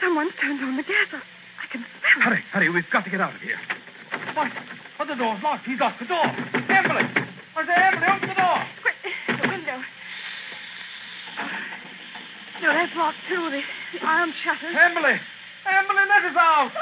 Someone's 0.00 0.32
turned 0.40 0.60
on 0.62 0.76
the 0.76 0.84
gas. 0.86 1.08
I, 1.12 1.18
I 1.18 1.66
can 1.72 1.84
smell 2.14 2.32
it. 2.32 2.42
Hurry, 2.42 2.42
hurry. 2.52 2.68
We've 2.68 2.90
got 2.92 3.04
to 3.04 3.10
get 3.10 3.20
out 3.20 3.34
of 3.34 3.40
here. 3.40 3.58
What? 4.36 4.52
Oh, 5.00 5.06
the 5.06 5.16
door's 5.16 5.42
locked. 5.42 5.66
He's 5.66 5.80
locked 5.80 6.00
the 6.00 6.06
door. 6.06 6.24
I 7.52 7.60
say, 7.68 7.76
Amberley, 7.76 8.08
open 8.08 8.28
the 8.28 8.38
door! 8.38 8.58
Quick, 8.80 8.96
the 9.28 9.48
window. 9.48 9.78
No, 12.62 12.68
that's 12.72 12.94
locked 12.96 13.20
too. 13.28 13.50
The, 13.50 13.60
the 13.92 14.00
iron 14.04 14.32
shutters. 14.42 14.72
Amberley! 14.72 15.20
Amberley, 15.68 16.04
let 16.08 16.24
us 16.26 16.36
out! 16.36 16.72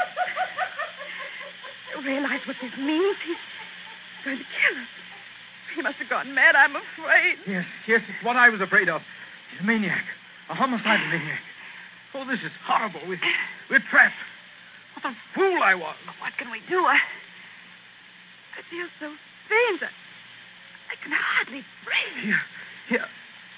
You 1.93 2.01
realize 2.07 2.39
what 2.47 2.55
this 2.61 2.71
means? 2.79 3.17
He's 3.27 3.41
going 4.25 4.37
to 4.37 4.47
kill 4.47 4.75
us. 4.79 4.91
He 5.75 5.81
must 5.81 5.97
have 5.97 6.09
gone 6.09 6.33
mad. 6.33 6.55
I'm 6.55 6.75
afraid. 6.75 7.37
Yes, 7.47 7.65
yes, 7.87 8.01
it's 8.07 8.25
what 8.25 8.35
I 8.35 8.49
was 8.49 8.61
afraid 8.61 8.89
of. 8.89 9.01
He's 9.51 9.61
a 9.61 9.63
maniac. 9.63 10.03
A 10.49 10.55
homicidal 10.55 11.07
maniac. 11.07 11.39
Oh, 12.13 12.25
this 12.27 12.39
is 12.43 12.51
horrible. 12.65 12.99
We, 13.07 13.17
we're 13.69 13.83
trapped. 13.89 14.15
What 14.95 15.05
a 15.11 15.15
fool 15.33 15.59
I 15.63 15.75
was. 15.75 15.95
What 16.19 16.33
can 16.37 16.51
we 16.51 16.59
do? 16.69 16.79
I, 16.79 16.99
I 18.57 18.61
feel 18.69 18.87
so 18.99 19.07
faint. 19.47 19.81
I, 19.83 19.91
I 20.91 20.95
can 21.01 21.11
hardly 21.15 21.63
breathe. 21.85 22.25
Here, 22.25 22.41
here. 22.89 23.05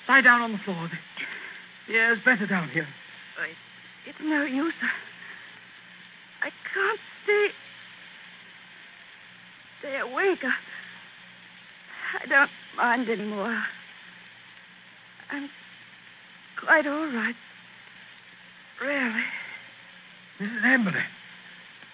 Lie 0.08 0.22
down 0.22 0.42
on 0.42 0.52
the 0.52 0.60
floor. 0.60 0.90
Air's 1.90 2.20
better 2.24 2.46
down 2.46 2.70
here. 2.70 2.88
I, 3.42 3.50
it's 4.08 4.20
no 4.22 4.44
use. 4.44 4.74
I 6.42 6.50
can't 6.74 7.00
stay. 7.24 7.48
Stay 9.80 10.00
awake. 10.00 10.44
I, 10.44 10.54
I 12.24 12.26
don't 12.28 12.52
mind 12.78 13.10
anymore. 13.10 13.64
I'm 15.32 15.50
quite 16.60 16.86
all 16.86 17.08
right. 17.08 17.36
Really. 18.84 19.24
Mrs. 20.42 20.64
Amberley. 20.66 21.06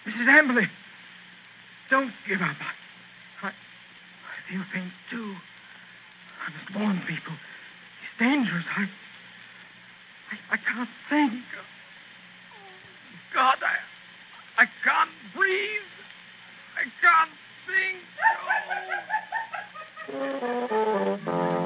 Mrs. 0.06 0.26
Amberley. 0.26 0.66
Don't 1.88 2.10
give 2.28 2.40
up. 2.42 2.56
I, 3.42 3.48
I 3.48 3.52
feel 4.50 4.62
faint, 4.74 4.92
too. 5.08 5.34
I 6.42 6.50
must 6.50 6.74
warn 6.76 6.98
people. 7.06 7.34
It's 8.02 8.18
dangerous. 8.18 8.64
I, 8.76 8.82
I, 10.32 10.54
I 10.54 10.56
can't 10.56 10.88
think. 11.08 11.44
God, 13.34 13.58
I, 13.62 14.62
I 14.62 14.66
can't 14.82 15.10
breathe. 15.36 15.90
I 16.74 16.90
can't 16.98 17.30
think. 17.70 18.02
What 21.30 21.59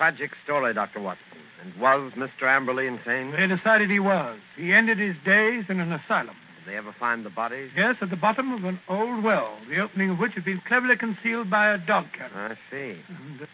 tragic 0.00 0.30
story, 0.42 0.72
Dr. 0.72 0.98
Watson. 0.98 1.26
And 1.62 1.78
was 1.78 2.12
Mr. 2.16 2.44
Amberley 2.44 2.88
insane? 2.88 3.32
They 3.36 3.54
decided 3.54 3.90
he 3.90 4.00
was. 4.00 4.38
He 4.56 4.72
ended 4.72 4.98
his 4.98 5.14
days 5.26 5.64
in 5.68 5.78
an 5.78 5.92
asylum. 5.92 6.36
Did 6.56 6.72
they 6.72 6.78
ever 6.78 6.96
find 6.98 7.26
the 7.26 7.28
bodies? 7.28 7.68
Yes, 7.76 7.96
at 8.00 8.08
the 8.08 8.16
bottom 8.16 8.50
of 8.50 8.64
an 8.64 8.80
old 8.88 9.22
well, 9.22 9.58
the 9.68 9.78
opening 9.78 10.08
of 10.08 10.18
which 10.18 10.32
had 10.36 10.46
been 10.46 10.62
cleverly 10.66 10.96
concealed 10.96 11.50
by 11.50 11.74
a 11.74 11.76
dog 11.76 12.06
kennel. 12.16 12.32
I 12.32 12.54
see. 12.70 12.96
And, 13.08 13.42
uh, 13.42 13.46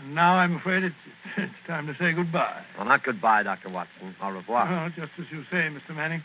and 0.00 0.16
now 0.16 0.34
I'm 0.34 0.56
afraid 0.56 0.82
it's, 0.82 0.96
it's 1.36 1.54
time 1.68 1.86
to 1.86 1.94
say 1.94 2.10
goodbye. 2.10 2.60
Well, 2.76 2.88
not 2.88 3.04
goodbye, 3.04 3.44
Dr. 3.44 3.70
Watson. 3.70 4.16
Au 4.20 4.30
revoir. 4.30 4.66
Oh, 4.66 4.88
just 4.88 5.12
as 5.20 5.26
you 5.30 5.44
say, 5.44 5.70
Mr. 5.70 5.94
Manning. 5.94 6.24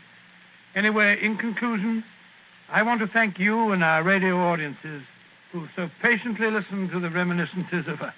Anyway, 0.75 1.17
in 1.21 1.37
conclusion, 1.37 2.03
I 2.71 2.81
want 2.81 3.01
to 3.01 3.07
thank 3.07 3.37
you 3.37 3.71
and 3.71 3.83
our 3.83 4.03
radio 4.03 4.35
audiences 4.49 5.03
who 5.51 5.67
so 5.75 5.89
patiently 6.01 6.49
listened 6.49 6.89
to 6.89 6.99
the 6.99 7.11
reminiscences 7.11 7.85
of 7.87 8.01
a, 8.01 8.15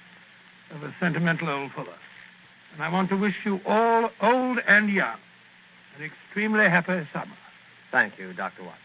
of 0.76 0.84
a 0.84 0.94
sentimental 1.00 1.50
old 1.50 1.72
fellow. 1.72 1.96
And 2.74 2.84
I 2.84 2.90
want 2.90 3.10
to 3.10 3.16
wish 3.16 3.36
you 3.46 3.60
all, 3.66 4.10
old 4.22 4.60
and 4.68 4.90
young, 4.90 5.18
an 5.98 6.04
extremely 6.04 6.66
happy 6.70 7.08
summer. 7.14 7.38
Thank 7.92 8.20
you, 8.20 8.34
Dr. 8.34 8.64
Watson. 8.64 8.82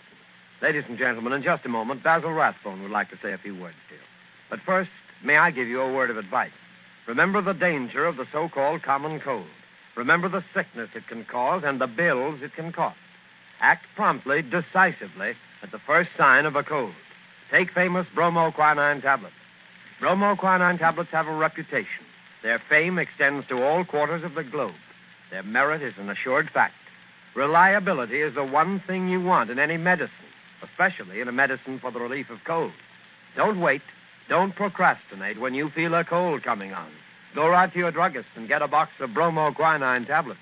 Ladies 0.63 0.85
and 0.89 0.97
gentlemen, 0.97 1.33
in 1.33 1.43
just 1.43 1.65
a 1.65 1.69
moment, 1.69 2.05
Basil 2.05 2.33
Rathbone 2.33 2.83
would 2.83 2.93
like 2.93 3.11
to 3.11 3.19
say 3.23 3.33
a 3.33 3.39
few 3.39 3.59
words 3.59 3.77
to 3.89 3.95
you. 3.95 4.01
But 4.49 4.61
first, 4.65 4.91
may 5.25 5.37
I 5.37 5.51
give 5.51 5.67
you 5.67 5.81
a 5.81 5.93
word 5.93 6.11
of 6.11 6.17
advice? 6.17 6.53
Remember 7.09 7.43
the 7.43 7.55
danger 7.55 8.07
of 8.07 8.17
the 8.17 8.27
so-called 8.31 8.83
common 8.83 9.19
cold. 9.21 9.47
Remember 9.97 10.29
the 10.29 10.45
sickness 10.55 10.91
it 10.95 11.09
can 11.09 11.25
cause 11.25 11.63
and 11.65 11.81
the 11.81 11.87
bills 11.89 12.41
it 12.43 12.55
can 12.55 12.73
cost. 12.73 12.99
Act 13.61 13.85
promptly, 13.97 14.43
decisively, 14.43 15.35
at 15.63 15.73
the 15.73 15.81
first 15.85 16.11
sign 16.17 16.47
of 16.47 16.55
a 16.55 16.63
cold. 16.63 16.95
Take 17.51 17.73
famous 17.73 18.07
bromoquinine 18.15 19.03
tablets. 19.03 19.35
Bromoquinine 20.01 20.79
tablets 20.79 21.11
have 21.13 21.27
a 21.27 21.35
reputation. 21.35 22.05
Their 22.43 22.61
fame 22.69 22.99
extends 22.99 23.47
to 23.49 23.63
all 23.63 23.85
quarters 23.85 24.25
of 24.25 24.35
the 24.35 24.45
globe. 24.45 24.75
Their 25.31 25.43
merit 25.43 25.83
is 25.83 25.95
an 25.99 26.09
assured 26.09 26.51
fact. 26.53 26.75
Reliability 27.37 28.21
is 28.21 28.35
the 28.35 28.45
one 28.45 28.83
thing 28.87 29.09
you 29.09 29.21
want 29.21 29.51
in 29.51 29.59
any 29.59 29.77
medicine, 29.77 30.11
especially 30.63 31.21
in 31.21 31.29
a 31.29 31.33
medicine 31.33 31.79
for 31.81 31.93
the 31.93 32.01
relief 32.01 32.31
of 32.31 32.39
cold. 32.47 32.73
Don't 33.37 33.61
wait. 33.61 33.83
Don't 34.29 34.57
procrastinate 34.57 35.41
when 35.41 35.55
you 35.55 35.71
feel 35.71 35.95
a 35.95 36.05
cold 36.05 36.43
coming 36.43 36.73
on. 36.73 36.91
Go 37.35 37.49
right 37.49 37.73
to 37.73 37.79
your 37.79 37.93
druggist 37.93 38.29
and 38.37 38.49
get 38.49 38.63
a 38.63 38.69
box 38.69 38.91
of 39.01 39.11
bromoquinine 39.11 40.07
tablets. 40.07 40.41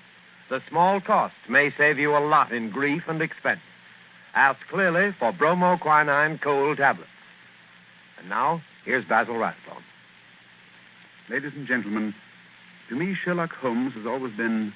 The 0.49 0.61
small 0.69 0.99
cost 1.01 1.35
may 1.49 1.71
save 1.77 1.99
you 1.99 2.17
a 2.17 2.25
lot 2.25 2.51
in 2.51 2.71
grief 2.71 3.03
and 3.07 3.21
expense. 3.21 3.59
Ask 4.33 4.59
clearly 4.71 5.13
for 5.19 5.31
bromoquinine 5.31 6.41
cold 6.41 6.77
tablets. 6.77 7.09
And 8.17 8.29
now, 8.29 8.61
here's 8.89 9.05
Basil 9.05 9.37
Rathbone. 9.37 9.85
Ladies 11.29 11.51
and 11.55 11.67
gentlemen, 11.67 12.15
to 12.89 12.95
me, 12.95 13.13
Sherlock 13.23 13.51
Holmes 13.51 13.93
has 13.93 14.07
always 14.07 14.35
been 14.35 14.73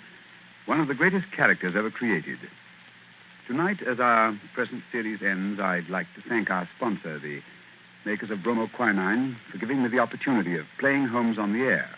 one 0.67 0.79
of 0.79 0.87
the 0.87 0.93
greatest 0.93 1.25
characters 1.35 1.73
ever 1.75 1.89
created. 1.89 2.37
Tonight, 3.47 3.77
as 3.81 3.99
our 3.99 4.39
present 4.53 4.83
series 4.91 5.21
ends, 5.25 5.59
I'd 5.59 5.89
like 5.89 6.05
to 6.15 6.21
thank 6.29 6.51
our 6.51 6.69
sponsor, 6.77 7.17
the 7.17 7.39
makers 8.05 8.29
of 8.29 8.37
bromoquinine, 8.45 9.35
for 9.51 9.57
giving 9.57 9.81
me 9.81 9.89
the 9.89 9.97
opportunity 9.97 10.59
of 10.59 10.65
playing 10.79 11.07
Holmes 11.07 11.39
on 11.39 11.51
the 11.51 11.65
air, 11.65 11.89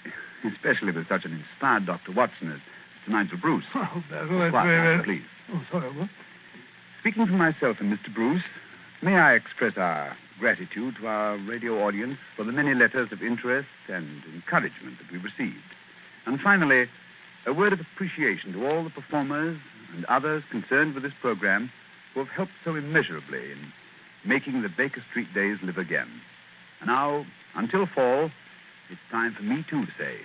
especially 0.50 0.92
with 0.92 1.06
such 1.06 1.26
an 1.26 1.36
inspired 1.36 1.84
Dr. 1.84 2.12
Watson 2.12 2.50
as 2.50 2.60
Mr. 3.04 3.12
Nigel 3.12 3.36
Bruce. 3.36 3.64
Oh, 3.74 4.02
Basil, 4.10 4.38
that's 4.38 4.52
Quiet, 4.52 4.64
very, 4.64 4.96
very... 4.96 5.04
please. 5.04 5.28
Oh, 5.52 5.60
sorry, 5.70 5.98
what? 5.98 6.08
Speaking 7.00 7.26
for 7.26 7.36
myself 7.36 7.76
and 7.78 7.92
Mr. 7.92 8.08
Bruce, 8.14 8.40
may 9.02 9.16
I 9.16 9.34
express 9.34 9.74
our 9.76 10.16
gratitude 10.42 10.96
to 11.00 11.06
our 11.06 11.38
radio 11.38 11.86
audience 11.86 12.18
for 12.36 12.44
the 12.44 12.50
many 12.50 12.74
letters 12.74 13.08
of 13.12 13.22
interest 13.22 13.68
and 13.86 14.24
encouragement 14.34 14.98
that 14.98 15.06
we 15.12 15.18
received. 15.18 15.62
And 16.26 16.40
finally, 16.40 16.86
a 17.46 17.52
word 17.52 17.72
of 17.72 17.78
appreciation 17.78 18.52
to 18.54 18.66
all 18.66 18.82
the 18.82 18.90
performers 18.90 19.56
and 19.94 20.04
others 20.06 20.42
concerned 20.50 20.94
with 20.94 21.04
this 21.04 21.12
program 21.20 21.70
who 22.12 22.24
have 22.24 22.28
helped 22.34 22.58
so 22.64 22.74
immeasurably 22.74 23.52
in 23.52 23.72
making 24.26 24.62
the 24.62 24.68
Baker 24.68 25.04
Street 25.10 25.28
days 25.32 25.58
live 25.62 25.78
again. 25.78 26.10
And 26.80 26.88
now, 26.88 27.24
until 27.54 27.86
fall, 27.94 28.28
it's 28.90 29.00
time 29.12 29.36
for 29.36 29.44
me 29.44 29.64
too 29.70 29.86
to 29.86 29.92
say 29.96 30.16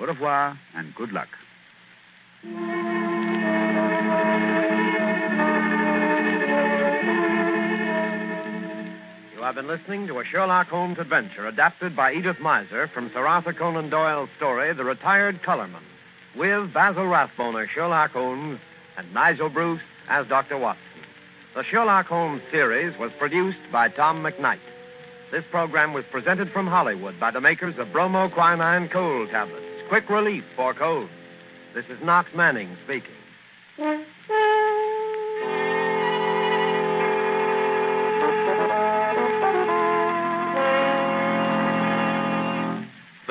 au 0.00 0.06
revoir 0.06 0.56
and 0.76 0.94
good 0.94 1.10
luck. 1.10 1.26
Have 9.48 9.54
been 9.54 9.66
listening 9.66 10.06
to 10.08 10.20
a 10.20 10.24
Sherlock 10.26 10.66
Holmes 10.66 10.98
adventure 10.98 11.46
adapted 11.46 11.96
by 11.96 12.12
Edith 12.12 12.36
Meiser 12.36 12.86
from 12.92 13.10
Sir 13.14 13.26
Arthur 13.26 13.54
Conan 13.54 13.88
Doyle's 13.88 14.28
story, 14.36 14.74
The 14.74 14.84
Retired 14.84 15.40
Colorman, 15.42 15.80
with 16.36 16.74
Basil 16.74 17.06
Rathbone 17.06 17.56
as 17.56 17.70
Sherlock 17.74 18.10
Holmes 18.10 18.60
and 18.98 19.14
Nigel 19.14 19.48
Bruce 19.48 19.80
as 20.06 20.26
Dr. 20.26 20.58
Watson. 20.58 20.84
The 21.54 21.64
Sherlock 21.64 22.04
Holmes 22.04 22.42
series 22.50 22.98
was 22.98 23.10
produced 23.18 23.56
by 23.72 23.88
Tom 23.88 24.22
McKnight. 24.22 24.60
This 25.32 25.44
program 25.50 25.94
was 25.94 26.04
presented 26.12 26.52
from 26.52 26.66
Hollywood 26.66 27.18
by 27.18 27.30
the 27.30 27.40
makers 27.40 27.78
of 27.78 27.88
bromoquinine 27.88 28.92
cold 28.92 29.30
tablets, 29.30 29.64
quick 29.88 30.10
relief 30.10 30.44
for 30.56 30.74
colds. 30.74 31.08
This 31.74 31.86
is 31.86 31.96
Knox 32.04 32.28
Manning 32.36 32.76
speaking. 32.84 34.04